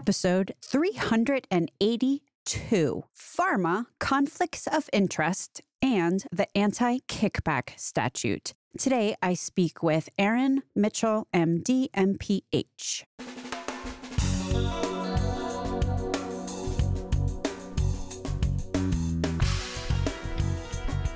episode 0.00 0.54
382 0.62 3.04
Pharma 3.14 3.84
Conflicts 3.98 4.66
of 4.66 4.88
Interest 4.94 5.60
and 5.82 6.24
the 6.32 6.46
Anti 6.56 7.00
Kickback 7.00 7.78
Statute. 7.78 8.54
Today, 8.78 9.14
I 9.20 9.34
speak 9.34 9.82
with 9.82 10.08
Aaron 10.18 10.62
Mitchell, 10.74 11.28
MD, 11.34 11.90
MPH. 11.90 13.02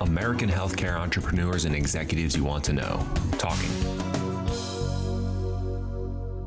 American 0.01 0.47
healthcare 0.47 0.99
entrepreneurs 0.99 1.65
and 1.65 1.75
executives 1.75 2.35
you 2.35 2.43
want 2.43 2.63
to 2.65 2.73
know. 2.73 3.03
Talking. 3.39 3.71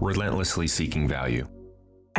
Relentlessly 0.00 0.68
seeking 0.68 1.08
value. 1.08 1.44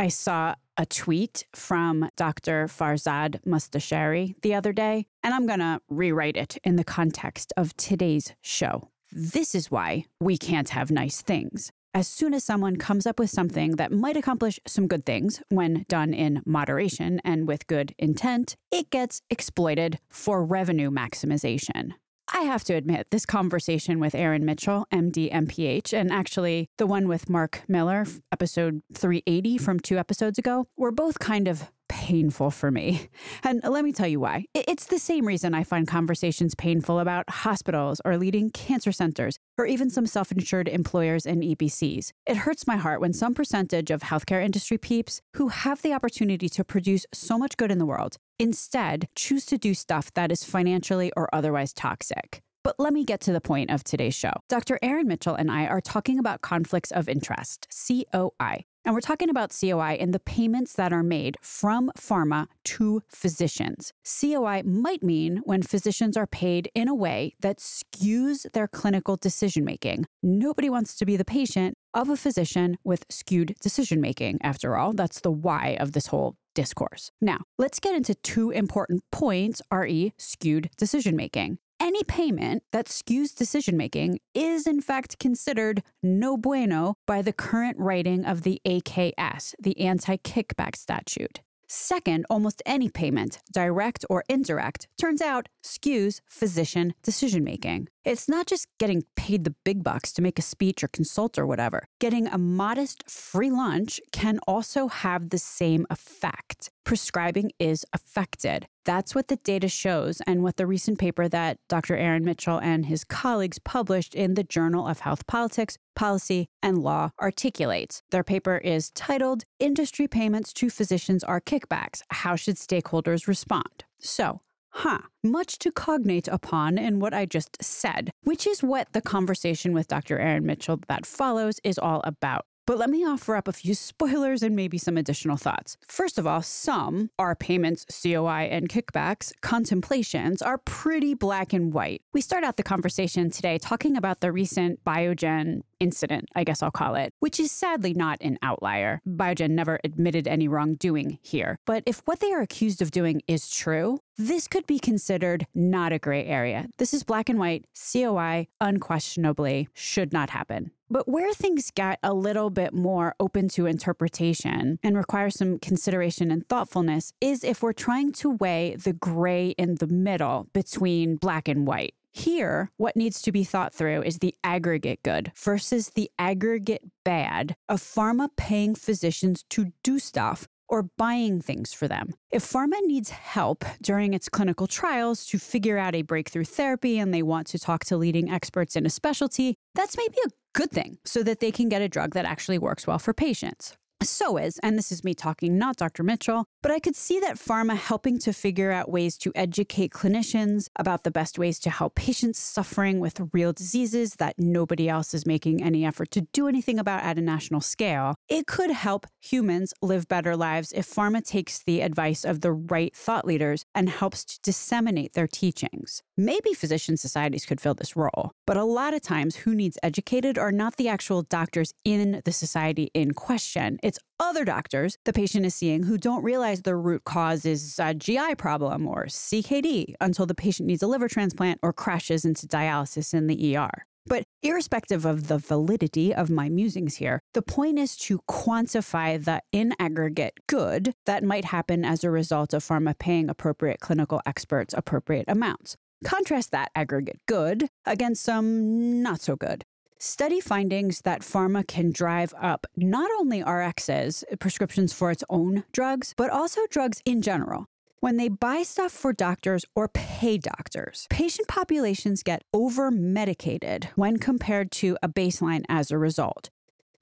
I 0.00 0.08
saw 0.08 0.54
a 0.78 0.86
tweet 0.86 1.44
from 1.54 2.08
Dr. 2.16 2.68
Farzad 2.68 3.44
Mostashari 3.44 4.34
the 4.40 4.54
other 4.54 4.72
day, 4.72 5.04
and 5.22 5.34
I'm 5.34 5.46
going 5.46 5.58
to 5.58 5.82
rewrite 5.90 6.38
it 6.38 6.56
in 6.64 6.76
the 6.76 6.84
context 6.84 7.52
of 7.54 7.76
today's 7.76 8.32
show. 8.40 8.88
This 9.12 9.54
is 9.54 9.70
why 9.70 10.06
we 10.18 10.38
can't 10.38 10.70
have 10.70 10.90
nice 10.90 11.20
things 11.20 11.70
as 11.92 12.06
soon 12.06 12.34
as 12.34 12.44
someone 12.44 12.76
comes 12.76 13.06
up 13.06 13.18
with 13.18 13.30
something 13.30 13.72
that 13.72 13.92
might 13.92 14.16
accomplish 14.16 14.60
some 14.66 14.86
good 14.86 15.04
things 15.04 15.42
when 15.48 15.84
done 15.88 16.14
in 16.14 16.42
moderation 16.46 17.20
and 17.24 17.48
with 17.48 17.66
good 17.66 17.94
intent, 17.98 18.56
it 18.70 18.90
gets 18.90 19.22
exploited 19.28 19.98
for 20.08 20.44
revenue 20.44 20.90
maximization. 20.90 21.94
I 22.32 22.42
have 22.42 22.64
to 22.64 22.74
admit, 22.74 23.08
this 23.10 23.26
conversation 23.26 23.98
with 23.98 24.14
Aaron 24.14 24.44
Mitchell, 24.44 24.86
MD, 24.92 25.32
MPH, 25.32 25.92
and 25.92 26.12
actually 26.12 26.68
the 26.78 26.86
one 26.86 27.08
with 27.08 27.28
Mark 27.28 27.62
Miller, 27.66 28.06
episode 28.30 28.82
380 28.94 29.58
from 29.58 29.80
two 29.80 29.98
episodes 29.98 30.38
ago, 30.38 30.66
were 30.76 30.92
both 30.92 31.18
kind 31.18 31.48
of 31.48 31.70
painful 31.88 32.52
for 32.52 32.70
me. 32.70 33.08
And 33.42 33.62
let 33.64 33.84
me 33.84 33.92
tell 33.92 34.06
you 34.06 34.20
why. 34.20 34.44
It's 34.54 34.86
the 34.86 34.98
same 34.98 35.26
reason 35.26 35.54
I 35.54 35.64
find 35.64 35.88
conversations 35.88 36.54
painful 36.54 37.00
about 37.00 37.28
hospitals 37.30 38.00
or 38.04 38.16
leading 38.16 38.50
cancer 38.50 38.92
centers 38.92 39.38
or 39.58 39.66
even 39.66 39.88
some 39.90 40.06
self 40.06 40.30
insured 40.30 40.68
employers 40.68 41.26
and 41.26 41.42
EBCs. 41.42 42.12
It 42.26 42.36
hurts 42.38 42.66
my 42.66 42.76
heart 42.76 43.00
when 43.00 43.12
some 43.12 43.34
percentage 43.34 43.90
of 43.90 44.02
healthcare 44.02 44.44
industry 44.44 44.78
peeps 44.78 45.20
who 45.36 45.48
have 45.48 45.82
the 45.82 45.92
opportunity 45.92 46.48
to 46.50 46.64
produce 46.64 47.06
so 47.12 47.38
much 47.38 47.56
good 47.56 47.70
in 47.70 47.78
the 47.78 47.86
world 47.86 48.16
instead 48.40 49.08
choose 49.14 49.44
to 49.46 49.58
do 49.58 49.74
stuff 49.74 50.12
that 50.14 50.32
is 50.32 50.42
financially 50.42 51.12
or 51.16 51.28
otherwise 51.32 51.72
toxic. 51.72 52.40
But 52.62 52.76
let 52.78 52.92
me 52.92 53.04
get 53.04 53.20
to 53.22 53.32
the 53.32 53.40
point 53.40 53.70
of 53.70 53.84
today's 53.84 54.14
show. 54.14 54.32
Dr. 54.48 54.78
Aaron 54.82 55.06
Mitchell 55.06 55.34
and 55.34 55.50
I 55.50 55.66
are 55.66 55.80
talking 55.80 56.18
about 56.18 56.42
conflicts 56.42 56.90
of 56.90 57.08
interest, 57.08 57.68
COI, 57.86 58.64
and 58.84 58.94
we're 58.94 59.00
talking 59.00 59.28
about 59.28 59.54
COI 59.58 59.96
and 60.00 60.14
the 60.14 60.20
payments 60.20 60.72
that 60.74 60.92
are 60.92 61.02
made 61.02 61.36
from 61.42 61.90
pharma 61.98 62.46
to 62.64 63.02
physicians. 63.08 63.92
COI 64.04 64.62
might 64.64 65.02
mean 65.02 65.42
when 65.44 65.62
physicians 65.62 66.16
are 66.16 66.26
paid 66.26 66.70
in 66.74 66.88
a 66.88 66.94
way 66.94 67.34
that 67.40 67.58
skews 67.58 68.50
their 68.52 68.66
clinical 68.66 69.16
decision 69.16 69.64
making. 69.64 70.06
Nobody 70.22 70.70
wants 70.70 70.96
to 70.96 71.04
be 71.04 71.16
the 71.16 71.26
patient 71.26 71.74
of 71.94 72.08
a 72.08 72.16
physician 72.16 72.78
with 72.84 73.04
skewed 73.10 73.54
decision 73.60 74.00
making. 74.00 74.38
After 74.42 74.76
all, 74.76 74.92
that's 74.92 75.20
the 75.20 75.30
why 75.30 75.76
of 75.80 75.92
this 75.92 76.08
whole 76.08 76.36
discourse. 76.54 77.10
Now, 77.20 77.40
let's 77.58 77.80
get 77.80 77.94
into 77.94 78.14
two 78.14 78.50
important 78.50 79.02
points, 79.12 79.62
re 79.70 80.12
skewed 80.18 80.70
decision 80.76 81.16
making 81.16 81.58
any 81.80 82.04
payment 82.04 82.62
that 82.72 82.86
skews 82.86 83.34
decision 83.34 83.76
making 83.76 84.20
is 84.34 84.66
in 84.66 84.80
fact 84.80 85.18
considered 85.18 85.82
no 86.02 86.36
bueno 86.36 86.94
by 87.06 87.22
the 87.22 87.32
current 87.32 87.76
writing 87.78 88.24
of 88.24 88.42
the 88.42 88.60
AKS, 88.66 89.54
the 89.58 89.80
anti 89.80 90.16
kickback 90.18 90.76
statute. 90.76 91.40
Second, 91.72 92.26
almost 92.28 92.64
any 92.66 92.88
payment, 92.88 93.38
direct 93.52 94.04
or 94.10 94.24
indirect, 94.28 94.88
turns 95.00 95.22
out 95.22 95.48
skews 95.62 96.20
physician 96.26 96.94
decision 97.04 97.44
making. 97.44 97.86
It's 98.04 98.28
not 98.28 98.48
just 98.48 98.66
getting 98.80 99.04
paid 99.14 99.44
the 99.44 99.54
big 99.64 99.84
bucks 99.84 100.12
to 100.14 100.22
make 100.22 100.36
a 100.36 100.42
speech 100.42 100.82
or 100.82 100.88
consult 100.88 101.38
or 101.38 101.46
whatever. 101.46 101.84
Getting 102.00 102.26
a 102.26 102.38
modest 102.38 103.08
free 103.08 103.52
lunch 103.52 104.00
can 104.10 104.40
also 104.48 104.88
have 104.88 105.30
the 105.30 105.38
same 105.38 105.86
effect. 105.90 106.70
Prescribing 106.84 107.52
is 107.60 107.86
affected. 107.92 108.66
That's 108.84 109.14
what 109.14 109.28
the 109.28 109.36
data 109.36 109.68
shows, 109.68 110.20
and 110.26 110.42
what 110.42 110.56
the 110.56 110.66
recent 110.66 110.98
paper 110.98 111.28
that 111.28 111.58
Dr. 111.68 111.96
Aaron 111.96 112.24
Mitchell 112.24 112.58
and 112.58 112.86
his 112.86 113.04
colleagues 113.04 113.58
published 113.58 114.14
in 114.14 114.34
the 114.34 114.44
Journal 114.44 114.86
of 114.86 115.00
Health 115.00 115.26
Politics, 115.26 115.76
Policy, 115.94 116.48
and 116.62 116.78
Law 116.78 117.10
articulates. 117.20 118.02
Their 118.10 118.24
paper 118.24 118.58
is 118.58 118.90
titled 118.90 119.44
Industry 119.58 120.08
Payments 120.08 120.52
to 120.54 120.70
Physicians 120.70 121.22
Are 121.22 121.40
Kickbacks 121.40 122.02
How 122.10 122.36
Should 122.36 122.56
Stakeholders 122.56 123.26
Respond? 123.26 123.84
So, 123.98 124.40
Huh, 124.72 125.00
much 125.22 125.58
to 125.58 125.72
cognate 125.72 126.28
upon 126.28 126.78
in 126.78 127.00
what 127.00 127.12
I 127.12 127.26
just 127.26 127.62
said, 127.62 128.10
which 128.22 128.46
is 128.46 128.62
what 128.62 128.92
the 128.92 129.00
conversation 129.00 129.72
with 129.72 129.88
Dr. 129.88 130.18
Aaron 130.18 130.46
Mitchell 130.46 130.78
that 130.88 131.04
follows 131.04 131.58
is 131.64 131.78
all 131.78 132.00
about. 132.04 132.46
But 132.70 132.78
let 132.78 132.88
me 132.88 133.04
offer 133.04 133.34
up 133.34 133.48
a 133.48 133.52
few 133.52 133.74
spoilers 133.74 134.44
and 134.44 134.54
maybe 134.54 134.78
some 134.78 134.96
additional 134.96 135.36
thoughts. 135.36 135.76
First 135.88 136.20
of 136.20 136.26
all, 136.28 136.40
some, 136.40 137.10
our 137.18 137.34
payments, 137.34 137.84
COI, 138.00 138.46
and 138.48 138.68
kickbacks, 138.68 139.32
contemplations 139.40 140.40
are 140.40 140.56
pretty 140.56 141.14
black 141.14 141.52
and 141.52 141.74
white. 141.74 142.02
We 142.12 142.20
start 142.20 142.44
out 142.44 142.58
the 142.58 142.62
conversation 142.62 143.28
today 143.28 143.58
talking 143.58 143.96
about 143.96 144.20
the 144.20 144.30
recent 144.30 144.84
Biogen 144.84 145.62
incident, 145.80 146.28
I 146.36 146.44
guess 146.44 146.62
I'll 146.62 146.70
call 146.70 146.94
it, 146.94 147.12
which 147.18 147.40
is 147.40 147.50
sadly 147.50 147.94
not 147.94 148.18
an 148.20 148.38
outlier. 148.42 149.00
Biogen 149.08 149.50
never 149.50 149.80
admitted 149.82 150.28
any 150.28 150.46
wrongdoing 150.46 151.18
here. 151.22 151.58
But 151.66 151.82
if 151.86 152.02
what 152.04 152.20
they 152.20 152.32
are 152.32 152.42
accused 152.42 152.80
of 152.80 152.90
doing 152.90 153.22
is 153.26 153.50
true, 153.50 153.98
this 154.16 154.46
could 154.46 154.66
be 154.66 154.78
considered 154.78 155.46
not 155.54 155.92
a 155.92 155.98
gray 155.98 156.26
area. 156.26 156.68
This 156.76 156.92
is 156.92 157.02
black 157.02 157.28
and 157.28 157.38
white. 157.38 157.64
COI 157.74 158.48
unquestionably 158.60 159.68
should 159.74 160.12
not 160.12 160.30
happen. 160.30 160.72
But 160.92 161.08
where 161.08 161.32
things 161.32 161.70
get 161.70 162.00
a 162.02 162.12
little 162.12 162.50
bit 162.50 162.74
more 162.74 163.14
open 163.20 163.48
to 163.50 163.66
interpretation 163.66 164.80
and 164.82 164.96
require 164.96 165.30
some 165.30 165.60
consideration 165.60 166.32
and 166.32 166.46
thoughtfulness 166.48 167.12
is 167.20 167.44
if 167.44 167.62
we're 167.62 167.72
trying 167.72 168.10
to 168.14 168.30
weigh 168.30 168.74
the 168.74 168.92
gray 168.92 169.50
in 169.50 169.76
the 169.76 169.86
middle 169.86 170.48
between 170.52 171.14
black 171.14 171.46
and 171.46 171.66
white. 171.66 171.94
Here, 172.12 172.70
what 172.76 172.96
needs 172.96 173.22
to 173.22 173.32
be 173.32 173.44
thought 173.44 173.72
through 173.72 174.02
is 174.02 174.18
the 174.18 174.34
aggregate 174.42 175.02
good 175.04 175.30
versus 175.36 175.90
the 175.90 176.10
aggregate 176.18 176.82
bad 177.04 177.54
of 177.68 177.80
pharma 177.80 178.28
paying 178.36 178.74
physicians 178.74 179.44
to 179.50 179.72
do 179.84 179.98
stuff 180.00 180.48
or 180.68 180.88
buying 180.96 181.40
things 181.40 181.72
for 181.72 181.88
them. 181.88 182.14
If 182.30 182.44
pharma 182.44 182.80
needs 182.82 183.10
help 183.10 183.64
during 183.80 184.14
its 184.14 184.28
clinical 184.28 184.66
trials 184.66 185.26
to 185.26 185.38
figure 185.38 185.78
out 185.78 185.94
a 185.94 186.02
breakthrough 186.02 186.44
therapy 186.44 186.98
and 186.98 187.14
they 187.14 187.22
want 187.22 187.46
to 187.48 187.58
talk 187.58 187.84
to 187.86 187.96
leading 187.96 188.30
experts 188.30 188.76
in 188.76 188.86
a 188.86 188.90
specialty, 188.90 189.54
that's 189.74 189.96
maybe 189.96 190.16
a 190.26 190.30
good 190.52 190.70
thing 190.70 190.98
so 191.04 191.22
that 191.22 191.40
they 191.40 191.50
can 191.50 191.68
get 191.68 191.82
a 191.82 191.88
drug 191.88 192.14
that 192.14 192.24
actually 192.24 192.58
works 192.58 192.86
well 192.86 192.98
for 192.98 193.12
patients. 193.14 193.76
So 194.02 194.38
is, 194.38 194.58
and 194.62 194.78
this 194.78 194.90
is 194.90 195.04
me 195.04 195.12
talking, 195.12 195.58
not 195.58 195.76
Dr. 195.76 196.02
Mitchell, 196.02 196.46
but 196.62 196.70
I 196.70 196.78
could 196.78 196.96
see 196.96 197.20
that 197.20 197.36
pharma 197.36 197.76
helping 197.76 198.18
to 198.20 198.32
figure 198.32 198.70
out 198.70 198.90
ways 198.90 199.16
to 199.18 199.32
educate 199.34 199.92
clinicians 199.92 200.68
about 200.76 201.04
the 201.04 201.10
best 201.10 201.38
ways 201.38 201.58
to 201.60 201.70
help 201.70 201.94
patients 201.94 202.38
suffering 202.38 203.00
with 203.00 203.28
real 203.32 203.52
diseases 203.52 204.14
that 204.14 204.38
nobody 204.38 204.88
else 204.88 205.14
is 205.14 205.26
making 205.26 205.62
any 205.62 205.84
effort 205.84 206.10
to 206.12 206.22
do 206.32 206.48
anything 206.48 206.78
about 206.78 207.02
at 207.02 207.18
a 207.18 207.22
national 207.22 207.60
scale. 207.60 208.14
It 208.28 208.46
could 208.46 208.70
help 208.70 209.06
humans 209.20 209.72
live 209.82 210.08
better 210.08 210.36
lives 210.36 210.72
if 210.72 210.86
pharma 210.86 211.24
takes 211.24 211.58
the 211.62 211.80
advice 211.80 212.24
of 212.24 212.40
the 212.40 212.52
right 212.52 212.94
thought 212.94 213.26
leaders 213.26 213.64
and 213.74 213.88
helps 213.88 214.24
to 214.24 214.40
disseminate 214.42 215.14
their 215.14 215.28
teachings. 215.28 216.02
Maybe 216.16 216.52
physician 216.52 216.96
societies 216.96 217.46
could 217.46 217.60
fill 217.60 217.74
this 217.74 217.96
role, 217.96 218.32
but 218.46 218.56
a 218.56 218.64
lot 218.64 218.94
of 218.94 219.02
times 219.02 219.36
who 219.36 219.54
needs 219.54 219.78
educated 219.82 220.38
are 220.38 220.52
not 220.52 220.76
the 220.76 220.88
actual 220.88 221.22
doctors 221.22 221.72
in 221.84 222.20
the 222.24 222.32
society 222.32 222.90
in 222.94 223.12
question. 223.12 223.78
It's 223.82 223.98
other 224.20 224.44
doctors 224.44 224.96
the 225.04 225.12
patient 225.12 225.46
is 225.46 225.54
seeing 225.54 225.82
who 225.82 225.98
don't 225.98 226.22
realize 226.22 226.62
the 226.62 226.76
root 226.76 227.02
cause 227.04 227.44
is 227.44 227.80
a 227.80 227.94
GI 227.94 228.36
problem 228.36 228.86
or 228.86 229.06
CKD 229.06 229.94
until 230.00 230.26
the 230.26 230.34
patient 230.34 230.66
needs 230.68 230.82
a 230.82 230.86
liver 230.86 231.08
transplant 231.08 231.58
or 231.62 231.72
crashes 231.72 232.24
into 232.24 232.46
dialysis 232.46 233.14
in 233.14 233.26
the 233.26 233.56
ER. 233.56 233.86
But 234.06 234.24
irrespective 234.42 235.04
of 235.04 235.28
the 235.28 235.38
validity 235.38 236.14
of 236.14 236.30
my 236.30 236.48
musings 236.48 236.96
here, 236.96 237.20
the 237.34 237.42
point 237.42 237.78
is 237.78 237.96
to 237.98 238.20
quantify 238.28 239.22
the 239.22 239.42
in 239.52 239.74
aggregate 239.78 240.34
good 240.46 240.92
that 241.06 241.22
might 241.22 241.46
happen 241.46 241.84
as 241.84 242.02
a 242.02 242.10
result 242.10 242.52
of 242.52 242.64
pharma 242.64 242.98
paying 242.98 243.28
appropriate 243.28 243.80
clinical 243.80 244.20
experts 244.26 244.74
appropriate 244.76 245.26
amounts. 245.28 245.76
Contrast 246.04 246.50
that 246.50 246.70
aggregate 246.74 247.20
good 247.26 247.68
against 247.84 248.22
some 248.22 249.02
not 249.02 249.20
so 249.20 249.36
good. 249.36 249.64
Study 250.02 250.40
findings 250.40 251.02
that 251.02 251.20
pharma 251.20 251.66
can 251.68 251.92
drive 251.92 252.32
up 252.40 252.66
not 252.74 253.10
only 253.18 253.42
RXs, 253.42 254.24
prescriptions 254.38 254.94
for 254.94 255.10
its 255.10 255.22
own 255.28 255.64
drugs, 255.72 256.14
but 256.16 256.30
also 256.30 256.62
drugs 256.70 257.02
in 257.04 257.20
general. 257.20 257.66
When 257.98 258.16
they 258.16 258.30
buy 258.30 258.62
stuff 258.62 258.92
for 258.92 259.12
doctors 259.12 259.66
or 259.76 259.88
pay 259.88 260.38
doctors, 260.38 261.06
patient 261.10 261.48
populations 261.48 262.22
get 262.22 262.44
over 262.54 262.90
medicated 262.90 263.90
when 263.94 264.16
compared 264.16 264.72
to 264.80 264.96
a 265.02 265.08
baseline 265.10 265.64
as 265.68 265.90
a 265.90 265.98
result. 265.98 266.48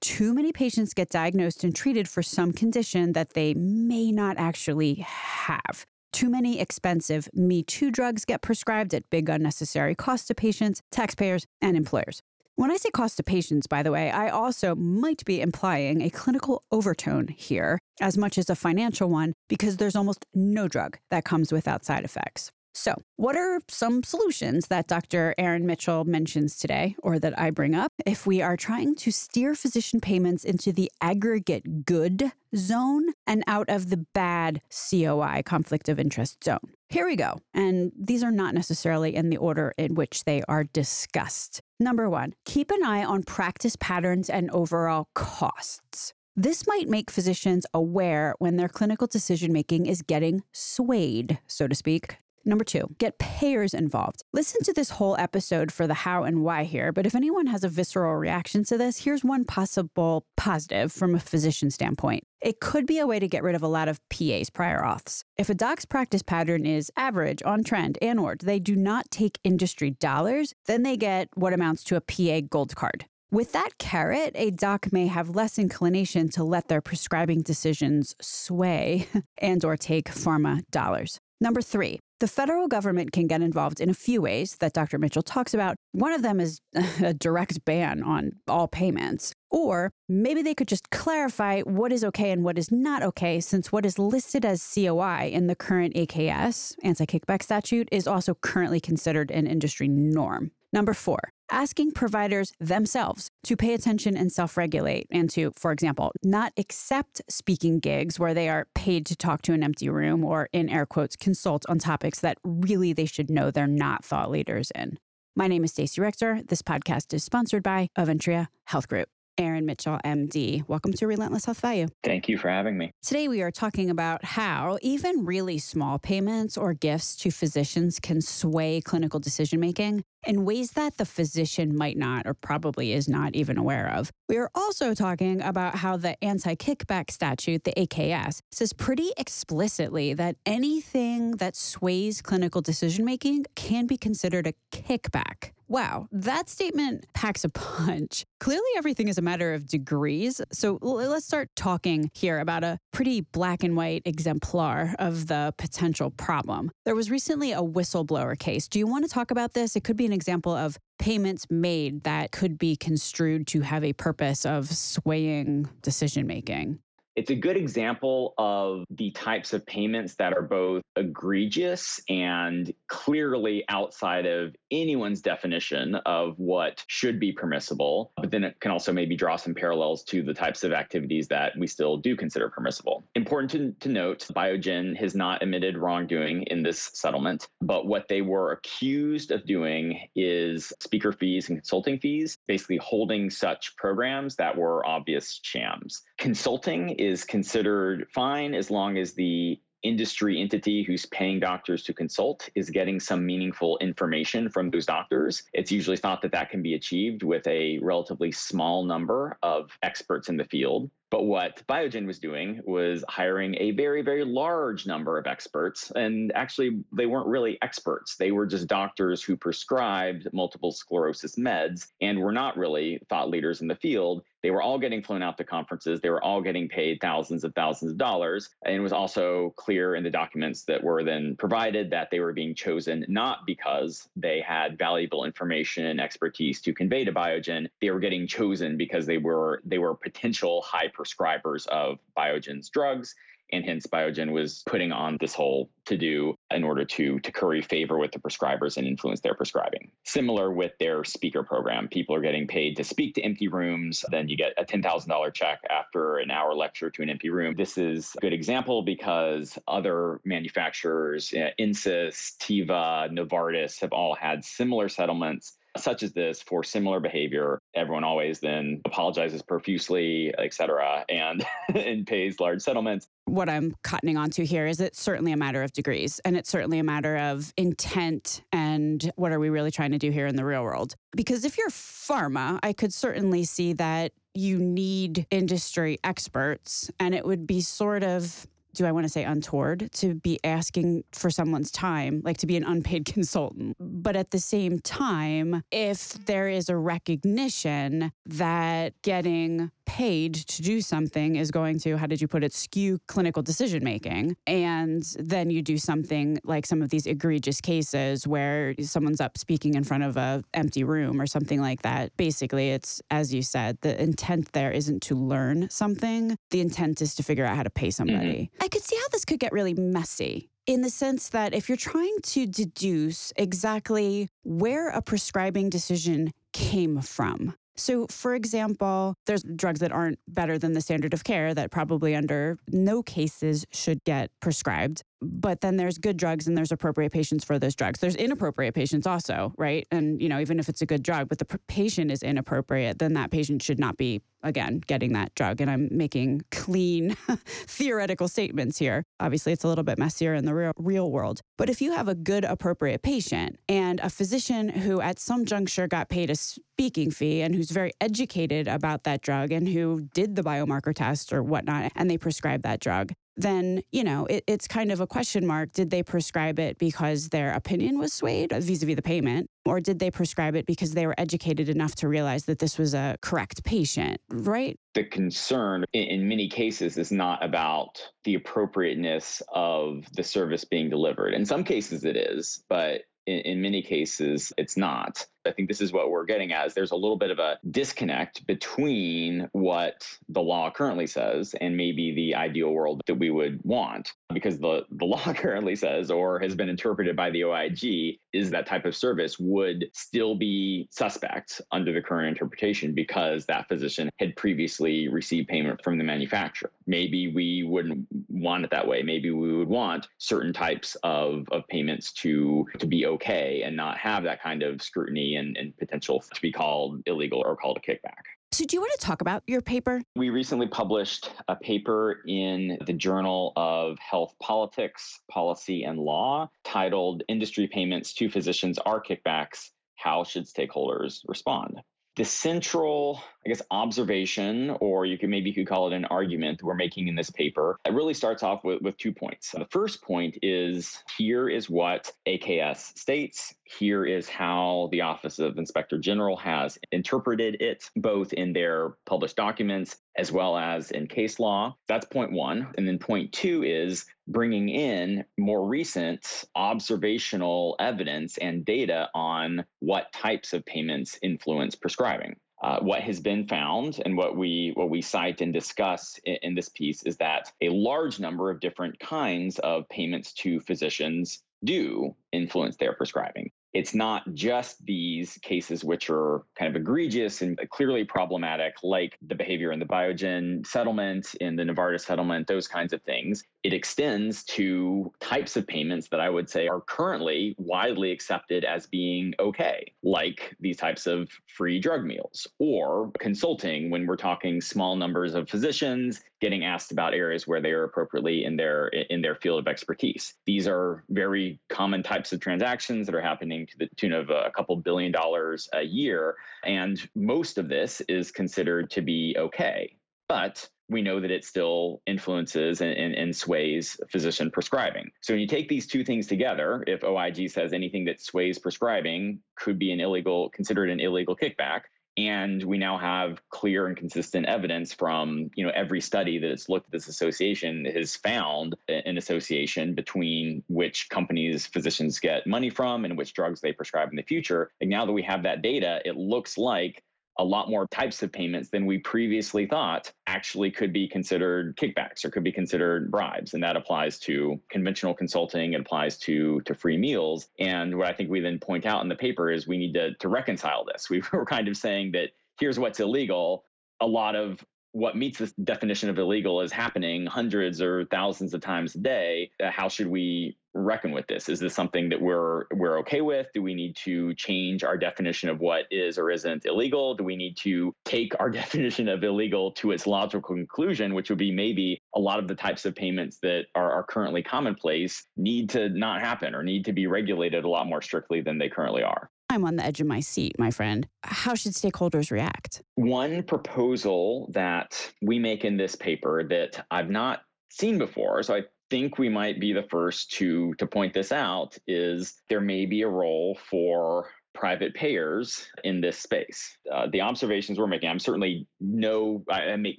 too 0.01 0.33
many 0.33 0.51
patients 0.51 0.93
get 0.93 1.09
diagnosed 1.09 1.63
and 1.63 1.73
treated 1.73 2.09
for 2.09 2.21
some 2.21 2.51
condition 2.51 3.13
that 3.13 3.29
they 3.29 3.53
may 3.53 4.11
not 4.11 4.37
actually 4.37 4.95
have. 4.95 5.85
Too 6.11 6.29
many 6.29 6.59
expensive 6.59 7.29
Me 7.33 7.63
Too 7.63 7.91
drugs 7.91 8.25
get 8.25 8.41
prescribed 8.41 8.93
at 8.93 9.09
big 9.09 9.29
unnecessary 9.29 9.95
cost 9.95 10.27
to 10.27 10.35
patients, 10.35 10.81
taxpayers, 10.91 11.45
and 11.61 11.77
employers. 11.77 12.21
When 12.59 12.71
I 12.71 12.75
say 12.75 12.89
cost 12.89 13.15
to 13.15 13.23
patients, 13.23 13.67
by 13.67 13.83
the 13.83 13.91
way, 13.93 14.11
I 14.11 14.27
also 14.27 14.75
might 14.75 15.23
be 15.23 15.39
implying 15.39 16.01
a 16.01 16.09
clinical 16.09 16.61
overtone 16.73 17.29
here 17.29 17.79
as 18.01 18.17
much 18.17 18.37
as 18.37 18.49
a 18.49 18.53
financial 18.53 19.09
one 19.09 19.33
because 19.47 19.77
there's 19.77 19.95
almost 19.95 20.25
no 20.33 20.67
drug 20.67 20.97
that 21.09 21.23
comes 21.23 21.53
without 21.53 21.85
side 21.85 22.03
effects. 22.03 22.51
So, 22.73 22.95
what 23.15 23.35
are 23.35 23.59
some 23.67 24.03
solutions 24.03 24.67
that 24.67 24.87
Dr. 24.87 25.33
Aaron 25.37 25.65
Mitchell 25.65 26.05
mentions 26.05 26.57
today, 26.57 26.95
or 27.01 27.19
that 27.19 27.37
I 27.37 27.49
bring 27.49 27.75
up, 27.75 27.91
if 28.05 28.27
we 28.27 28.41
are 28.41 28.55
trying 28.55 28.95
to 28.95 29.11
steer 29.11 29.55
physician 29.55 29.99
payments 29.99 30.43
into 30.43 30.71
the 30.71 30.91
aggregate 31.01 31.85
good 31.85 32.31
zone 32.55 33.07
and 33.25 33.43
out 33.47 33.69
of 33.69 33.89
the 33.89 34.05
bad 34.13 34.61
COI, 34.69 35.41
conflict 35.45 35.89
of 35.89 35.99
interest 35.99 36.43
zone? 36.43 36.73
Here 36.89 37.05
we 37.05 37.15
go. 37.15 37.39
And 37.53 37.91
these 37.99 38.23
are 38.23 38.31
not 38.31 38.53
necessarily 38.53 39.15
in 39.15 39.29
the 39.29 39.37
order 39.37 39.73
in 39.77 39.95
which 39.95 40.23
they 40.23 40.43
are 40.47 40.63
discussed. 40.63 41.61
Number 41.79 42.09
one, 42.09 42.33
keep 42.45 42.71
an 42.71 42.83
eye 42.83 43.03
on 43.03 43.23
practice 43.23 43.75
patterns 43.79 44.29
and 44.29 44.49
overall 44.51 45.09
costs. 45.15 46.13
This 46.35 46.65
might 46.65 46.87
make 46.87 47.11
physicians 47.11 47.65
aware 47.73 48.33
when 48.39 48.55
their 48.55 48.69
clinical 48.69 49.07
decision 49.07 49.51
making 49.51 49.87
is 49.87 50.01
getting 50.01 50.43
swayed, 50.53 51.39
so 51.47 51.67
to 51.67 51.75
speak, 51.75 52.15
Number 52.45 52.63
two, 52.63 52.95
get 52.97 53.19
payers 53.19 53.73
involved. 53.73 54.23
Listen 54.33 54.61
to 54.63 54.73
this 54.73 54.91
whole 54.91 55.15
episode 55.17 55.71
for 55.71 55.87
the 55.87 55.93
how 55.93 56.23
and 56.23 56.43
why 56.43 56.63
here, 56.63 56.91
but 56.91 57.05
if 57.05 57.15
anyone 57.15 57.47
has 57.47 57.63
a 57.63 57.69
visceral 57.69 58.15
reaction 58.15 58.63
to 58.65 58.77
this, 58.77 59.03
here's 59.03 59.23
one 59.23 59.45
possible 59.45 60.25
positive 60.37 60.91
from 60.91 61.15
a 61.15 61.19
physician 61.19 61.69
standpoint. 61.71 62.23
It 62.41 62.59
could 62.59 62.85
be 62.85 62.99
a 62.99 63.07
way 63.07 63.19
to 63.19 63.27
get 63.27 63.43
rid 63.43 63.55
of 63.55 63.63
a 63.63 63.67
lot 63.67 63.89
of 63.89 63.99
PA's 64.09 64.49
prior 64.49 64.81
auths. 64.81 65.23
If 65.37 65.49
a 65.49 65.53
doc's 65.53 65.85
practice 65.85 66.23
pattern 66.23 66.65
is 66.65 66.91
average, 66.95 67.43
on 67.43 67.63
trend, 67.63 67.97
and 68.01 68.19
or 68.19 68.35
they 68.41 68.59
do 68.59 68.75
not 68.75 69.11
take 69.11 69.39
industry 69.43 69.91
dollars, 69.91 70.53
then 70.65 70.83
they 70.83 70.95
get 70.95 71.27
what 71.35 71.53
amounts 71.53 71.83
to 71.85 71.97
a 71.97 72.01
PA 72.01 72.47
gold 72.49 72.75
card. 72.75 73.05
With 73.31 73.51
that 73.51 73.77
carrot, 73.77 74.31
a 74.33 74.49
doc 74.49 74.91
may 74.91 75.05
have 75.05 75.35
less 75.35 75.59
inclination 75.59 76.29
to 76.29 76.43
let 76.43 76.67
their 76.67 76.81
prescribing 76.81 77.41
decisions 77.43 78.15
sway 78.19 79.07
and 79.37 79.63
or 79.63 79.77
take 79.77 80.09
pharma 80.09 80.63
dollars. 80.71 81.19
Number 81.39 81.61
3, 81.61 81.99
the 82.19 82.27
federal 82.27 82.67
government 82.67 83.11
can 83.11 83.27
get 83.27 83.41
involved 83.41 83.79
in 83.79 83.89
a 83.89 83.93
few 83.93 84.21
ways 84.21 84.57
that 84.57 84.73
Dr. 84.73 84.97
Mitchell 84.97 85.21
talks 85.21 85.53
about. 85.53 85.75
One 85.91 86.13
of 86.13 86.21
them 86.21 86.39
is 86.39 86.59
a 87.03 87.13
direct 87.13 87.65
ban 87.65 88.03
on 88.03 88.33
all 88.47 88.67
payments. 88.67 89.33
Or 89.49 89.91
maybe 90.07 90.41
they 90.41 90.53
could 90.53 90.67
just 90.67 90.91
clarify 90.91 91.61
what 91.61 91.91
is 91.91 92.03
okay 92.03 92.31
and 92.31 92.43
what 92.43 92.57
is 92.57 92.71
not 92.71 93.01
okay, 93.01 93.39
since 93.39 93.71
what 93.71 93.85
is 93.85 93.97
listed 93.97 94.45
as 94.45 94.63
COI 94.73 95.29
in 95.31 95.47
the 95.47 95.55
current 95.55 95.95
AKS, 95.95 96.75
anti 96.83 97.05
kickback 97.05 97.41
statute, 97.41 97.89
is 97.91 98.05
also 98.05 98.35
currently 98.35 98.79
considered 98.79 99.31
an 99.31 99.47
industry 99.47 99.87
norm. 99.87 100.51
Number 100.71 100.93
four, 100.93 101.33
asking 101.51 101.91
providers 101.91 102.53
themselves 102.59 103.29
to 103.43 103.55
pay 103.55 103.73
attention 103.73 104.15
and 104.15 104.31
self 104.31 104.57
regulate 104.57 105.07
and 105.11 105.29
to, 105.31 105.51
for 105.55 105.71
example, 105.71 106.11
not 106.23 106.53
accept 106.57 107.21
speaking 107.29 107.79
gigs 107.79 108.19
where 108.19 108.33
they 108.33 108.49
are 108.49 108.67
paid 108.75 109.05
to 109.07 109.15
talk 109.15 109.41
to 109.43 109.53
an 109.53 109.63
empty 109.63 109.89
room 109.89 110.23
or, 110.23 110.49
in 110.53 110.69
air 110.69 110.85
quotes, 110.85 111.15
consult 111.15 111.65
on 111.69 111.79
topics 111.79 112.19
that 112.19 112.37
really 112.43 112.93
they 112.93 113.05
should 113.05 113.29
know 113.29 113.51
they're 113.51 113.67
not 113.67 114.03
thought 114.03 114.31
leaders 114.31 114.71
in. 114.75 114.97
My 115.35 115.47
name 115.47 115.63
is 115.63 115.71
Stacey 115.71 116.01
Richter. 116.01 116.41
This 116.47 116.61
podcast 116.61 117.13
is 117.13 117.23
sponsored 117.23 117.63
by 117.63 117.89
Aventria 117.97 118.47
Health 118.65 118.87
Group. 118.87 119.07
Aaron 119.39 119.65
Mitchell, 119.65 119.97
MD. 120.03 120.67
Welcome 120.67 120.91
to 120.93 121.07
Relentless 121.07 121.45
Health 121.45 121.61
Value. 121.61 121.87
Thank 122.03 122.27
you 122.27 122.37
for 122.37 122.49
having 122.49 122.77
me. 122.77 122.91
Today, 123.01 123.29
we 123.29 123.41
are 123.41 123.51
talking 123.51 123.89
about 123.89 124.25
how 124.25 124.77
even 124.81 125.25
really 125.25 125.57
small 125.59 125.97
payments 125.97 126.57
or 126.57 126.73
gifts 126.73 127.15
to 127.17 127.31
physicians 127.31 128.01
can 128.01 128.19
sway 128.19 128.81
clinical 128.81 129.21
decision 129.21 129.61
making 129.61 130.03
in 130.25 130.45
ways 130.45 130.71
that 130.71 130.97
the 130.97 131.05
physician 131.05 131.75
might 131.75 131.97
not 131.97 132.27
or 132.27 132.33
probably 132.33 132.93
is 132.93 133.07
not 133.07 133.35
even 133.35 133.57
aware 133.57 133.89
of. 133.91 134.11
We 134.27 134.37
are 134.37 134.49
also 134.53 134.93
talking 134.93 135.41
about 135.41 135.75
how 135.75 135.97
the 135.97 136.21
anti 136.23 136.55
kickback 136.55 137.11
statute, 137.11 137.63
the 137.63 137.73
AKS, 137.73 138.41
says 138.51 138.73
pretty 138.73 139.11
explicitly 139.17 140.13
that 140.13 140.35
anything 140.45 141.31
that 141.37 141.55
sways 141.55 142.21
clinical 142.21 142.61
decision 142.61 143.05
making 143.05 143.45
can 143.55 143.87
be 143.87 143.97
considered 143.97 144.47
a 144.47 144.53
kickback. 144.71 145.51
Wow, 145.69 146.07
that 146.11 146.49
statement 146.49 147.05
packs 147.13 147.43
a 147.43 147.49
punch. 147.49 148.25
Clearly, 148.39 148.71
everything 148.75 149.07
is 149.07 149.19
a 149.19 149.21
matter 149.21 149.53
of 149.53 149.67
degrees. 149.67 150.41
So 150.51 150.79
let's 150.81 151.27
start 151.27 151.49
talking 151.55 152.09
here 152.15 152.39
about 152.39 152.63
a 152.63 152.79
pretty 152.91 153.21
black 153.21 153.63
and 153.63 153.77
white 153.77 154.01
exemplar 154.03 154.95
of 154.97 155.27
the 155.27 155.53
potential 155.59 156.09
problem. 156.09 156.71
There 156.85 156.95
was 156.95 157.11
recently 157.11 157.51
a 157.51 157.61
whistleblower 157.61 158.37
case. 158.39 158.67
Do 158.67 158.79
you 158.79 158.87
want 158.87 159.05
to 159.05 159.11
talk 159.11 159.29
about 159.29 159.53
this? 159.53 159.75
It 159.75 159.83
could 159.83 159.95
be 159.95 160.07
an 160.09 160.13
example 160.13 160.53
of 160.53 160.77
payments 160.97 161.45
made 161.49 162.03
that 162.03 162.31
could 162.31 162.57
be 162.57 162.75
construed 162.75 163.45
to 163.47 163.61
have 163.61 163.83
a 163.83 163.93
purpose 163.93 164.45
of 164.45 164.67
swaying 164.67 165.69
decision 165.81 166.25
making. 166.25 166.79
It's 167.15 167.31
a 167.31 167.35
good 167.35 167.57
example 167.57 168.33
of 168.37 168.85
the 168.89 169.11
types 169.11 169.53
of 169.53 169.65
payments 169.65 170.15
that 170.15 170.33
are 170.33 170.41
both 170.41 170.81
egregious 170.95 171.99
and 172.07 172.73
clearly 172.87 173.65
outside 173.67 174.25
of 174.25 174.55
anyone's 174.71 175.21
definition 175.21 175.95
of 176.05 176.37
what 176.37 176.83
should 176.87 177.19
be 177.19 177.31
permissible. 177.31 178.11
But 178.17 178.31
then 178.31 178.43
it 178.43 178.59
can 178.59 178.71
also 178.71 178.93
maybe 178.93 179.15
draw 179.15 179.35
some 179.35 179.53
parallels 179.53 180.03
to 180.05 180.21
the 180.21 180.33
types 180.33 180.63
of 180.63 180.71
activities 180.71 181.27
that 181.29 181.57
we 181.57 181.67
still 181.67 181.97
do 181.97 182.15
consider 182.15 182.49
permissible. 182.49 183.03
Important 183.15 183.51
to, 183.51 183.87
to 183.87 183.89
note 183.89 184.27
Biogen 184.35 184.95
has 184.97 185.15
not 185.15 185.41
admitted 185.41 185.77
wrongdoing 185.77 186.43
in 186.43 186.63
this 186.63 186.91
settlement, 186.93 187.47
but 187.61 187.85
what 187.85 188.07
they 188.07 188.21
were 188.21 188.51
accused 188.51 189.31
of 189.31 189.45
doing 189.45 190.07
is 190.15 190.73
speaker 190.79 191.11
fees 191.11 191.49
and 191.49 191.57
consulting 191.57 191.99
fees, 191.99 192.37
basically 192.47 192.77
holding 192.77 193.29
such 193.29 193.75
programs 193.77 194.35
that 194.35 194.55
were 194.55 194.85
obvious 194.85 195.39
shams. 195.43 196.01
Consulting 196.17 196.89
is 196.91 197.23
considered 197.23 198.07
fine 198.13 198.53
as 198.53 198.69
long 198.69 198.97
as 198.97 199.13
the 199.13 199.59
industry 199.83 200.39
entity 200.41 200.83
who's 200.83 201.05
paying 201.07 201.39
doctors 201.39 201.83
to 201.83 201.93
consult 201.93 202.49
is 202.55 202.69
getting 202.69 202.99
some 202.99 203.25
meaningful 203.25 203.77
information 203.79 204.49
from 204.49 204.69
those 204.69 204.85
doctors. 204.85 205.43
It's 205.53 205.71
usually 205.71 205.97
thought 205.97 206.21
that 206.21 206.31
that 206.31 206.49
can 206.49 206.61
be 206.61 206.73
achieved 206.73 207.23
with 207.23 207.45
a 207.47 207.79
relatively 207.81 208.31
small 208.31 208.83
number 208.83 209.37
of 209.43 209.71
experts 209.83 210.29
in 210.29 210.37
the 210.37 210.45
field. 210.45 210.89
But 211.09 211.23
what 211.23 211.65
Biogen 211.67 212.05
was 212.05 212.19
doing 212.19 212.61
was 212.65 213.03
hiring 213.09 213.55
a 213.59 213.71
very, 213.71 214.01
very 214.01 214.23
large 214.23 214.85
number 214.85 215.17
of 215.17 215.25
experts. 215.25 215.91
And 215.95 216.31
actually, 216.35 216.83
they 216.91 217.07
weren't 217.07 217.27
really 217.27 217.57
experts. 217.61 218.15
They 218.15 218.31
were 218.31 218.45
just 218.45 218.67
doctors 218.67 219.23
who 219.23 219.35
prescribed 219.35 220.27
multiple 220.33 220.71
sclerosis 220.71 221.35
meds 221.35 221.87
and 221.99 222.19
were 222.19 222.31
not 222.31 222.57
really 222.57 223.01
thought 223.09 223.29
leaders 223.29 223.61
in 223.61 223.67
the 223.67 223.75
field. 223.75 224.23
They 224.41 224.51
were 224.51 224.61
all 224.61 224.79
getting 224.79 225.03
flown 225.03 225.21
out 225.21 225.37
to 225.37 225.43
conferences. 225.43 225.99
They 225.99 226.09
were 226.09 226.23
all 226.23 226.41
getting 226.41 226.69
paid 226.69 227.01
thousands 227.01 227.43
of 227.43 227.53
thousands 227.55 227.91
of 227.91 227.97
dollars. 227.97 228.49
And 228.63 228.75
it 228.75 228.79
was 228.79 228.93
also 228.93 229.53
clear 229.57 229.95
in 229.95 230.03
the 230.03 230.09
documents 230.09 230.63
that 230.63 230.83
were 230.83 231.03
then 231.03 231.35
provided 231.37 231.89
that 231.89 232.09
they 232.09 232.19
were 232.19 232.33
being 232.33 232.55
chosen 232.55 233.05
not 233.09 233.45
because 233.45 234.07
they 234.15 234.41
had 234.41 234.77
valuable 234.77 235.25
information 235.25 235.87
and 235.87 235.99
expertise 235.99 236.61
to 236.61 236.73
convey 236.73 237.03
to 237.03 237.11
Biogen. 237.11 237.67
They 237.81 237.91
were 237.91 237.99
getting 237.99 238.27
chosen 238.27 238.77
because 238.77 239.05
they 239.05 239.17
were 239.17 239.61
they 239.65 239.77
were 239.77 239.95
potential 239.95 240.61
high 240.61 240.87
prescribers 240.99 241.67
of 241.67 241.99
Biogen's 242.17 242.69
drugs 242.69 243.15
and 243.51 243.65
hence 243.65 243.87
Biogen 243.87 244.31
was 244.31 244.63
putting 244.65 244.91
on 244.91 245.17
this 245.19 245.33
whole 245.33 245.69
to 245.85 245.97
do 245.97 246.35
in 246.51 246.63
order 246.63 246.85
to 246.85 247.19
to 247.19 247.31
curry 247.31 247.61
favor 247.61 247.97
with 247.97 248.11
the 248.11 248.19
prescribers 248.19 248.77
and 248.77 248.87
influence 248.87 249.21
their 249.21 249.33
prescribing. 249.33 249.91
Similar 250.03 250.51
with 250.51 250.73
their 250.79 251.03
speaker 251.03 251.43
program, 251.43 251.87
people 251.87 252.15
are 252.15 252.21
getting 252.21 252.47
paid 252.47 252.77
to 252.77 252.83
speak 252.83 253.15
to 253.15 253.21
empty 253.21 253.47
rooms. 253.47 254.05
Then 254.11 254.29
you 254.29 254.37
get 254.37 254.53
a 254.57 254.65
ten 254.65 254.81
thousand 254.81 255.09
dollar 255.09 255.31
check 255.31 255.59
after 255.69 256.17
an 256.17 256.31
hour 256.31 256.53
lecture 256.53 256.89
to 256.91 257.01
an 257.01 257.09
empty 257.09 257.29
room. 257.29 257.55
This 257.55 257.77
is 257.77 258.13
a 258.17 258.21
good 258.21 258.33
example 258.33 258.83
because 258.83 259.57
other 259.67 260.19
manufacturers, 260.25 261.33
uh, 261.33 261.49
Insys, 261.59 262.37
Teva, 262.37 263.09
Novartis, 263.11 263.79
have 263.79 263.91
all 263.91 264.15
had 264.15 264.43
similar 264.43 264.89
settlements 264.89 265.57
such 265.77 266.03
as 266.03 266.13
this 266.13 266.41
for 266.41 266.63
similar 266.63 266.99
behavior 266.99 267.58
everyone 267.75 268.03
always 268.03 268.39
then 268.39 268.81
apologizes 268.85 269.41
profusely 269.41 270.33
et 270.37 270.53
cetera 270.53 271.05
and 271.09 271.45
and 271.75 272.07
pays 272.07 272.39
large 272.39 272.61
settlements. 272.61 273.07
What 273.25 273.49
i'm 273.49 273.75
cottoning 273.83 274.17
onto 274.17 274.45
here 274.45 274.65
is 274.65 274.79
it's 274.79 275.01
certainly 275.01 275.31
a 275.31 275.37
matter 275.37 275.63
of 275.63 275.71
degrees 275.73 276.19
and 276.25 276.35
it's 276.35 276.49
certainly 276.49 276.79
a 276.79 276.83
matter 276.83 277.17
of 277.17 277.53
intent 277.57 278.41
and 278.51 279.11
what 279.15 279.31
are 279.31 279.39
we 279.39 279.49
really 279.49 279.71
trying 279.71 279.91
to 279.91 279.97
do 279.97 280.11
here 280.11 280.27
in 280.27 280.35
the 280.35 280.45
real 280.45 280.63
world? 280.63 280.95
Because 281.15 281.45
if 281.45 281.57
you're 281.57 281.69
pharma 281.69 282.59
i 282.63 282.73
could 282.73 282.93
certainly 282.93 283.43
see 283.43 283.73
that 283.73 284.11
you 284.33 284.57
need 284.57 285.25
industry 285.31 285.97
experts 286.03 286.89
and 286.99 287.13
it 287.13 287.25
would 287.25 287.45
be 287.45 287.61
sort 287.61 288.03
of 288.03 288.47
do 288.73 288.85
I 288.85 288.91
want 288.91 289.05
to 289.05 289.09
say 289.09 289.23
untoward 289.23 289.89
to 289.93 290.15
be 290.15 290.39
asking 290.43 291.03
for 291.11 291.29
someone's 291.29 291.71
time, 291.71 292.21
like 292.23 292.37
to 292.37 292.47
be 292.47 292.57
an 292.57 292.63
unpaid 292.63 293.05
consultant. 293.13 293.75
But 293.79 294.15
at 294.15 294.31
the 294.31 294.39
same 294.39 294.79
time, 294.79 295.63
if 295.71 296.13
there 296.25 296.47
is 296.47 296.69
a 296.69 296.77
recognition 296.77 298.11
that 298.25 298.93
getting 299.01 299.71
paid 299.89 300.35
to 300.35 300.61
do 300.61 300.81
something 300.81 301.35
is 301.35 301.49
going 301.49 301.79
to, 301.79 301.97
how 301.97 302.05
did 302.05 302.21
you 302.21 302.27
put 302.27 302.43
it, 302.43 302.53
skew 302.53 302.99
clinical 303.07 303.41
decision 303.41 303.83
making. 303.83 304.37
And 304.45 305.01
then 305.17 305.49
you 305.49 305.63
do 305.63 305.79
something 305.79 306.37
like 306.43 306.67
some 306.67 306.83
of 306.83 306.91
these 306.91 307.07
egregious 307.07 307.59
cases 307.59 308.27
where 308.27 308.75
someone's 308.81 309.19
up 309.19 309.35
speaking 309.35 309.73
in 309.73 309.83
front 309.83 310.03
of 310.03 310.15
a 310.15 310.43
empty 310.53 310.83
room 310.83 311.19
or 311.19 311.25
something 311.25 311.59
like 311.59 311.81
that. 311.81 312.15
Basically, 312.17 312.69
it's 312.69 313.01
as 313.09 313.33
you 313.33 313.41
said, 313.41 313.79
the 313.81 313.99
intent 313.99 314.51
there 314.51 314.71
isn't 314.71 315.01
to 315.03 315.15
learn 315.15 315.71
something. 315.71 316.37
The 316.51 316.61
intent 316.61 317.01
is 317.01 317.15
to 317.15 317.23
figure 317.23 317.45
out 317.45 317.55
how 317.55 317.63
to 317.63 317.71
pay 317.71 317.89
somebody. 317.89 318.51
Mm-hmm. 318.53 318.63
I 318.63 318.67
could 318.67 318.83
see 318.83 318.95
how 318.95 319.07
this 319.11 319.25
could 319.25 319.39
get 319.39 319.51
really 319.51 319.73
messy 319.73 320.51
in 320.67 320.83
the 320.83 320.91
sense 320.91 321.29
that 321.29 321.55
if 321.55 321.67
you're 321.67 321.75
trying 321.75 322.17
to 322.21 322.45
deduce 322.45 323.33
exactly 323.37 324.29
where 324.43 324.89
a 324.89 325.01
prescribing 325.01 325.67
decision 325.67 326.31
came 326.53 327.01
from, 327.01 327.55
so, 327.79 328.07
for 328.07 328.35
example, 328.35 329.15
there's 329.25 329.43
drugs 329.43 329.79
that 329.79 329.91
aren't 329.91 330.19
better 330.27 330.57
than 330.57 330.73
the 330.73 330.81
standard 330.81 331.13
of 331.13 331.23
care 331.23 331.53
that 331.53 331.71
probably 331.71 332.15
under 332.15 332.57
no 332.67 333.01
cases 333.01 333.65
should 333.71 334.03
get 334.03 334.31
prescribed 334.41 335.03
but 335.21 335.61
then 335.61 335.77
there's 335.77 335.97
good 335.97 336.17
drugs 336.17 336.47
and 336.47 336.57
there's 336.57 336.71
appropriate 336.71 337.11
patients 337.11 337.43
for 337.43 337.59
those 337.59 337.75
drugs. 337.75 337.99
There's 337.99 338.15
inappropriate 338.15 338.73
patients 338.73 339.05
also, 339.05 339.53
right? 339.57 339.87
And 339.91 340.21
you 340.21 340.29
know, 340.29 340.39
even 340.39 340.59
if 340.59 340.69
it's 340.69 340.81
a 340.81 340.85
good 340.85 341.03
drug, 341.03 341.29
but 341.29 341.39
the 341.39 341.45
patient 341.67 342.11
is 342.11 342.23
inappropriate, 342.23 342.99
then 342.99 343.13
that 343.13 343.31
patient 343.31 343.61
should 343.61 343.79
not 343.79 343.97
be 343.97 344.21
again 344.43 344.81
getting 344.87 345.13
that 345.13 345.35
drug. 345.35 345.61
And 345.61 345.69
I'm 345.69 345.89
making 345.91 346.41
clean 346.51 347.15
theoretical 347.45 348.27
statements 348.27 348.77
here. 348.77 349.03
Obviously, 349.19 349.51
it's 349.51 349.63
a 349.63 349.67
little 349.67 349.83
bit 349.83 349.97
messier 349.97 350.33
in 350.33 350.45
the 350.45 350.53
real, 350.53 350.71
real 350.77 351.11
world. 351.11 351.41
But 351.57 351.69
if 351.69 351.81
you 351.81 351.91
have 351.93 352.07
a 352.07 352.15
good 352.15 352.45
appropriate 352.45 353.01
patient 353.01 353.59
and 353.67 353.99
a 353.99 354.09
physician 354.09 354.69
who 354.69 355.01
at 355.01 355.19
some 355.19 355.45
juncture 355.45 355.87
got 355.87 356.09
paid 356.09 356.29
a 356.29 356.35
speaking 356.35 357.11
fee 357.11 357.41
and 357.41 357.53
who's 357.53 357.71
very 357.71 357.91
educated 357.99 358.67
about 358.67 359.03
that 359.03 359.21
drug 359.21 359.51
and 359.51 359.67
who 359.67 360.07
did 360.13 360.35
the 360.35 360.43
biomarker 360.43 360.93
test 360.93 361.33
or 361.33 361.43
whatnot, 361.43 361.91
and 361.95 362.09
they 362.09 362.17
prescribe 362.17 362.61
that 362.61 362.79
drug, 362.79 363.13
then, 363.39 363.81
you 363.91 364.03
know, 364.03 364.25
it, 364.25 364.43
it's 364.47 364.67
kind 364.67 364.91
of 364.91 364.99
a 364.99 365.07
question 365.07 365.47
mark. 365.47 365.71
Did 365.71 365.89
they 365.89 366.03
prescribe 366.03 366.59
it 366.59 366.77
because 366.77 367.29
their 367.29 367.53
opinion 367.53 367.97
was 367.97 368.13
swayed 368.13 368.51
vis 368.51 368.83
a 368.83 368.85
vis 368.85 368.95
the 368.95 369.01
payment? 369.01 369.49
Or 369.65 369.79
did 369.79 369.99
they 369.99 370.11
prescribe 370.11 370.55
it 370.55 370.65
because 370.65 370.91
they 370.91 371.07
were 371.07 371.15
educated 371.17 371.69
enough 371.69 371.95
to 371.95 372.07
realize 372.07 372.45
that 372.45 372.59
this 372.59 372.77
was 372.77 372.93
a 372.93 373.17
correct 373.21 373.63
patient, 373.63 374.19
right? 374.29 374.77
The 374.93 375.05
concern 375.05 375.85
in, 375.93 376.27
many 376.27 376.49
cases 376.49 376.97
is 376.97 377.11
not 377.11 377.43
about 377.43 378.01
the 378.25 378.35
appropriateness 378.35 379.41
of 379.53 380.05
the 380.13 380.23
service 380.23 380.65
being 380.65 380.89
delivered. 380.89 381.33
In 381.33 381.45
some 381.45 381.63
cases, 381.63 382.03
it 382.03 382.17
is, 382.17 382.63
but 382.67 383.03
in 383.25 383.61
many 383.61 383.81
cases, 383.81 384.51
it's 384.57 384.75
not. 384.75 385.25
I 385.45 385.51
think 385.51 385.67
this 385.67 385.81
is 385.81 385.91
what 385.91 386.11
we're 386.11 386.25
getting 386.25 386.51
at 386.51 386.67
is 386.67 386.73
there's 386.73 386.91
a 386.91 386.95
little 386.95 387.17
bit 387.17 387.31
of 387.31 387.39
a 387.39 387.57
disconnect 387.71 388.45
between 388.45 389.47
what 389.53 390.07
the 390.27 390.41
law 390.41 390.69
currently 390.69 391.07
says 391.07 391.55
and 391.59 391.77
maybe 391.77 392.13
the 392.13 392.35
ideal 392.35 392.69
world 392.69 393.01
that 393.07 393.15
we 393.15 393.29
would 393.29 393.59
want. 393.63 394.13
Because 394.33 394.59
the, 394.59 394.85
the 394.91 395.05
law 395.05 395.33
currently 395.33 395.75
says, 395.75 396.11
or 396.11 396.39
has 396.39 396.55
been 396.55 396.69
interpreted 396.69 397.15
by 397.15 397.29
the 397.29 397.45
OIG, 397.45 398.19
is 398.33 398.51
that 398.51 398.67
type 398.67 398.85
of 398.85 398.95
service 398.95 399.39
would 399.39 399.89
still 399.93 400.35
be 400.35 400.87
suspect 400.91 401.61
under 401.71 401.93
the 401.93 402.01
current 402.01 402.27
interpretation 402.27 402.93
because 402.93 403.45
that 403.45 403.67
physician 403.67 404.09
had 404.19 404.35
previously 404.35 405.07
received 405.07 405.47
payment 405.47 405.81
from 405.83 405.97
the 405.97 406.03
manufacturer. 406.03 406.71
Maybe 406.85 407.31
we 407.31 407.63
wouldn't 407.63 408.07
want 408.29 408.65
it 408.65 408.71
that 408.71 408.87
way. 408.87 409.01
Maybe 409.03 409.31
we 409.31 409.55
would 409.55 409.69
want 409.69 410.07
certain 410.17 410.53
types 410.53 410.95
of, 411.03 411.47
of 411.51 411.67
payments 411.67 412.11
to, 412.13 412.67
to 412.77 412.85
be 412.85 413.05
okay 413.05 413.63
and 413.63 413.75
not 413.75 413.97
have 413.97 414.23
that 414.23 414.41
kind 414.41 414.63
of 414.63 414.81
scrutiny 414.81 415.28
and, 415.35 415.57
and 415.57 415.77
potential 415.77 416.23
to 416.33 416.41
be 416.41 416.51
called 416.51 417.01
illegal 417.05 417.41
or 417.45 417.55
called 417.55 417.77
a 417.77 417.91
kickback. 417.91 418.23
So, 418.51 418.65
do 418.65 418.75
you 418.75 418.81
want 418.81 418.91
to 418.93 419.05
talk 419.05 419.21
about 419.21 419.43
your 419.45 419.61
paper? 419.61 420.01
We 420.15 420.29
recently 420.29 420.67
published 420.67 421.31
a 421.47 421.55
paper 421.55 422.21
in 422.27 422.79
the 422.85 422.93
Journal 422.93 423.53
of 423.55 423.99
Health 423.99 424.33
Politics, 424.41 425.19
Policy, 425.29 425.83
and 425.83 425.99
Law 425.99 426.49
titled 426.63 427.21
Industry 427.27 427.67
Payments 427.67 428.13
to 428.15 428.29
Physicians 428.29 428.79
Are 428.79 429.01
Kickbacks 429.01 429.69
How 429.97 430.23
Should 430.23 430.45
Stakeholders 430.45 431.21
Respond? 431.27 431.79
The 432.19 432.25
central, 432.25 433.23
I 433.45 433.47
guess, 433.47 433.61
observation, 433.71 434.75
or 434.81 435.05
you 435.05 435.17
could 435.17 435.29
maybe 435.29 435.51
you 435.51 435.55
could 435.55 435.67
call 435.67 435.87
it 435.87 435.95
an 435.95 436.03
argument 436.03 436.59
that 436.59 436.65
we're 436.65 436.75
making 436.75 437.07
in 437.07 437.15
this 437.15 437.29
paper, 437.29 437.79
it 437.85 437.93
really 437.93 438.13
starts 438.13 438.43
off 438.43 438.65
with, 438.65 438.81
with 438.81 438.97
two 438.97 439.13
points. 439.13 439.51
The 439.51 439.65
first 439.71 440.03
point 440.03 440.37
is 440.41 441.01
here 441.17 441.47
is 441.47 441.69
what 441.69 442.11
AKS 442.27 442.97
states. 442.99 443.55
Here 443.63 444.05
is 444.05 444.27
how 444.27 444.89
the 444.91 444.99
Office 444.99 445.39
of 445.39 445.57
Inspector 445.57 445.97
General 445.99 446.35
has 446.35 446.77
interpreted 446.91 447.61
it, 447.61 447.89
both 447.95 448.33
in 448.33 448.51
their 448.51 448.97
published 449.05 449.37
documents 449.37 449.95
as 450.19 450.31
well 450.33 450.57
as 450.57 450.91
in 450.91 451.07
case 451.07 451.39
law. 451.39 451.75
That's 451.87 452.05
point 452.05 452.31
one. 452.33 452.67
And 452.77 452.85
then 452.85 452.99
point 452.99 453.31
two 453.31 453.63
is 453.63 454.05
bringing 454.27 454.67
in 454.67 455.23
more 455.37 455.65
recent 455.65 456.43
observational 456.55 457.77
evidence 457.79 458.37
and 458.37 458.65
data 458.65 459.09
on 459.15 459.63
what 459.79 460.11
types 460.11 460.51
of 460.51 460.65
payments 460.65 461.17
influence 461.23 461.75
prescribing. 461.75 462.35
Uh, 462.61 462.77
what 462.81 463.01
has 463.01 463.21
been 463.21 463.47
found 463.47 464.01
and 464.03 464.17
what 464.17 464.35
we 464.35 464.73
what 464.75 464.89
we 464.89 465.01
cite 465.01 465.39
and 465.39 465.53
discuss 465.53 466.19
in, 466.25 466.37
in 466.41 466.55
this 466.55 466.67
piece 466.67 467.01
is 467.03 467.15
that 467.15 467.49
a 467.61 467.69
large 467.69 468.19
number 468.19 468.51
of 468.51 468.59
different 468.59 468.99
kinds 468.99 469.59
of 469.59 469.87
payments 469.87 470.33
to 470.33 470.59
physicians 470.59 471.41
do 471.63 472.13
influence 472.33 472.75
their 472.75 472.93
prescribing 472.93 473.49
it's 473.73 473.93
not 473.93 474.23
just 474.33 474.83
these 474.85 475.37
cases 475.41 475.83
which 475.83 476.09
are 476.09 476.43
kind 476.57 476.75
of 476.75 476.81
egregious 476.81 477.41
and 477.41 477.59
clearly 477.69 478.03
problematic, 478.03 478.73
like 478.83 479.17
the 479.27 479.35
behavior 479.35 479.71
in 479.71 479.79
the 479.79 479.85
Biogen 479.85 480.65
settlement, 480.65 481.35
in 481.39 481.55
the 481.55 481.63
Novartis 481.63 482.01
settlement, 482.01 482.47
those 482.47 482.67
kinds 482.67 482.93
of 482.93 483.01
things. 483.03 483.43
It 483.63 483.73
extends 483.73 484.43
to 484.45 485.11
types 485.19 485.57
of 485.57 485.67
payments 485.67 486.07
that 486.09 486.19
I 486.19 486.29
would 486.29 486.49
say 486.49 486.67
are 486.67 486.81
currently 486.81 487.55
widely 487.57 488.11
accepted 488.11 488.63
as 488.63 488.87
being 488.87 489.33
okay, 489.39 489.93
like 490.01 490.55
these 490.61 490.77
types 490.77 491.07
of 491.07 491.29
free 491.47 491.79
drug 491.79 492.05
meals 492.05 492.47
or 492.59 493.11
consulting 493.19 493.89
when 493.89 494.07
we're 494.07 494.15
talking 494.15 494.61
small 494.61 494.95
numbers 494.95 495.35
of 495.35 495.49
physicians 495.49 496.21
getting 496.39 496.63
asked 496.63 496.91
about 496.91 497.13
areas 497.13 497.47
where 497.47 497.61
they 497.61 497.71
are 497.71 497.83
appropriately 497.83 498.45
in 498.45 498.55
their 498.55 498.87
in 498.87 499.21
their 499.21 499.35
field 499.35 499.59
of 499.59 499.67
expertise. 499.67 500.35
These 500.45 500.67
are 500.67 501.03
very 501.09 501.59
common 501.69 502.01
types 502.01 502.31
of 502.31 502.39
transactions 502.39 503.05
that 503.05 503.15
are 503.15 503.21
happening 503.21 503.67
to 503.67 503.77
the 503.77 503.89
tune 503.97 504.13
of 504.13 504.29
a 504.29 504.51
couple 504.55 504.75
billion 504.77 505.11
dollars 505.11 505.67
a 505.73 505.81
year, 505.81 506.35
and 506.63 506.97
most 507.15 507.57
of 507.57 507.67
this 507.67 508.01
is 508.07 508.31
considered 508.31 508.89
to 508.91 509.01
be 509.01 509.35
okay. 509.37 509.95
But 510.29 510.69
we 510.89 511.01
know 511.01 511.19
that 511.19 511.31
it 511.31 511.43
still 511.43 512.01
influences 512.05 512.81
and, 512.81 512.91
and, 512.91 513.13
and, 513.13 513.35
sways 513.35 513.99
physician 514.09 514.49
prescribing. 514.49 515.11
So 515.21 515.33
when 515.33 515.41
you 515.41 515.47
take 515.47 515.69
these 515.69 515.85
two 515.85 516.03
things 516.03 516.25
together, 516.25 516.83
if 516.87 517.03
OIG 517.03 517.49
says 517.49 517.73
anything 517.73 518.05
that 518.05 518.21
sways 518.21 518.57
prescribing 518.57 519.39
could 519.55 519.77
be 519.77 519.91
an 519.91 519.99
illegal, 519.99 520.49
considered 520.49 520.89
an 520.89 520.99
illegal 520.99 521.35
kickback, 521.35 521.81
and 522.17 522.63
we 522.63 522.77
now 522.77 522.97
have 522.97 523.41
clear 523.49 523.87
and 523.87 523.95
consistent 523.95 524.45
evidence 524.47 524.93
from 524.93 525.49
you 525.55 525.65
know 525.65 525.71
every 525.73 526.01
study 526.01 526.37
that 526.37 526.49
has 526.49 526.67
looked 526.67 526.87
at 526.87 526.91
this 526.91 527.07
association 527.07 527.85
has 527.85 528.15
found 528.15 528.75
an 528.89 529.17
association 529.17 529.95
between 529.95 530.63
which 530.67 531.07
companies 531.09 531.67
physicians 531.67 532.19
get 532.19 532.45
money 532.45 532.69
from 532.69 533.05
and 533.05 533.17
which 533.17 533.33
drugs 533.33 533.61
they 533.61 533.71
prescribe 533.71 534.09
in 534.09 534.15
the 534.15 534.23
future 534.23 534.71
and 534.81 534.89
now 534.89 535.05
that 535.05 535.13
we 535.13 535.21
have 535.21 535.43
that 535.43 535.61
data 535.61 536.01
it 536.03 536.17
looks 536.17 536.57
like 536.57 537.03
a 537.39 537.43
lot 537.43 537.69
more 537.69 537.87
types 537.87 538.21
of 538.21 538.31
payments 538.31 538.69
than 538.69 538.85
we 538.85 538.97
previously 538.97 539.65
thought 539.65 540.11
actually 540.27 540.69
could 540.69 540.91
be 540.91 541.07
considered 541.07 541.75
kickbacks 541.77 542.23
or 542.25 542.29
could 542.29 542.43
be 542.43 542.51
considered 542.51 543.09
bribes. 543.09 543.53
And 543.53 543.63
that 543.63 543.77
applies 543.77 544.19
to 544.19 544.59
conventional 544.69 545.13
consulting, 545.13 545.73
it 545.73 545.81
applies 545.81 546.17
to, 546.19 546.59
to 546.61 546.75
free 546.75 546.97
meals. 546.97 547.47
And 547.57 547.97
what 547.97 548.07
I 548.07 548.13
think 548.13 548.29
we 548.29 548.41
then 548.41 548.59
point 548.59 548.85
out 548.85 549.01
in 549.03 549.09
the 549.09 549.15
paper 549.15 549.49
is 549.49 549.67
we 549.67 549.77
need 549.77 549.93
to, 549.93 550.13
to 550.15 550.27
reconcile 550.27 550.85
this. 550.85 551.09
We 551.19 551.23
were 551.33 551.45
kind 551.45 551.67
of 551.67 551.75
saying 551.75 552.11
that 552.11 552.29
here's 552.59 552.77
what's 552.77 552.99
illegal. 552.99 553.63
A 553.99 554.05
lot 554.05 554.35
of 554.35 554.63
what 554.91 555.15
meets 555.15 555.39
this 555.39 555.53
definition 555.63 556.09
of 556.09 556.17
illegal 556.17 556.61
is 556.61 556.71
happening 556.71 557.25
hundreds 557.25 557.81
or 557.81 558.05
thousands 558.05 558.53
of 558.53 558.61
times 558.61 558.95
a 558.95 558.99
day. 558.99 559.51
Uh, 559.63 559.69
how 559.69 559.87
should 559.87 560.07
we 560.07 560.57
reckon 560.73 561.11
with 561.11 561.27
this? 561.27 561.49
Is 561.49 561.59
this 561.59 561.73
something 561.73 562.09
that 562.09 562.21
we're 562.21 562.65
we're 562.73 562.99
okay 562.99 563.21
with? 563.21 563.47
Do 563.53 563.61
we 563.61 563.73
need 563.73 563.95
to 563.97 564.33
change 564.35 564.83
our 564.83 564.97
definition 564.97 565.49
of 565.49 565.59
what 565.59 565.85
is 565.91 566.17
or 566.17 566.31
isn't 566.31 566.65
illegal? 566.65 567.15
Do 567.15 567.23
we 567.23 567.35
need 567.35 567.55
to 567.57 567.93
take 568.05 568.33
our 568.39 568.49
definition 568.61 569.07
of 569.07 569.23
illegal 569.23 569.71
to 569.73 569.91
its 569.91 570.07
logical 570.07 570.41
conclusion, 570.41 571.13
which 571.13 571.29
would 571.29 571.39
be 571.39 571.51
maybe 571.51 572.01
a 572.15 572.19
lot 572.19 572.39
of 572.39 572.47
the 572.47 572.55
types 572.55 572.85
of 572.85 572.95
payments 572.95 573.37
that 573.43 573.65
are, 573.75 573.91
are 573.91 574.03
currently 574.03 574.43
commonplace 574.43 575.25
need 575.37 575.69
to 575.71 575.89
not 575.89 576.21
happen 576.21 576.55
or 576.55 576.63
need 576.63 576.85
to 576.85 576.93
be 576.93 577.07
regulated 577.07 577.63
a 577.63 577.69
lot 577.69 577.87
more 577.87 578.01
strictly 578.01 578.41
than 578.41 578.57
they 578.57 578.69
currently 578.69 579.03
are? 579.03 579.29
I'm 579.49 579.65
on 579.65 579.77
the 579.77 579.85
edge 579.85 579.99
of 579.99 580.07
my 580.07 580.19
seat, 580.19 580.57
my 580.59 580.69
friend. 580.69 581.07
How 581.23 581.55
should 581.55 581.73
stakeholders 581.73 582.29
react? 582.29 582.83
One 582.95 583.41
proposal 583.43 584.49
that 584.53 585.11
we 585.21 585.39
make 585.39 585.65
in 585.65 585.75
this 585.75 585.95
paper 585.95 586.47
that 586.49 586.85
I've 586.91 587.09
not 587.09 587.41
seen 587.71 587.97
before. 587.97 588.43
So 588.43 588.55
I 588.55 588.61
think 588.89 589.17
we 589.17 589.29
might 589.29 589.59
be 589.59 589.73
the 589.73 589.87
first 589.89 590.31
to 590.33 590.73
to 590.75 590.85
point 590.85 591.13
this 591.13 591.31
out 591.31 591.77
is 591.87 592.41
there 592.49 592.61
may 592.61 592.85
be 592.85 593.01
a 593.01 593.07
role 593.07 593.57
for 593.69 594.29
private 594.59 594.93
payers 594.93 595.65
in 595.85 596.01
this 596.01 596.19
space. 596.19 596.77
Uh, 596.91 597.07
the 597.13 597.21
observations 597.21 597.79
we're 597.79 597.87
making, 597.87 598.09
I'm 598.09 598.19
certainly 598.19 598.67
no, 598.81 599.41
I 599.49 599.77
make 599.77 599.97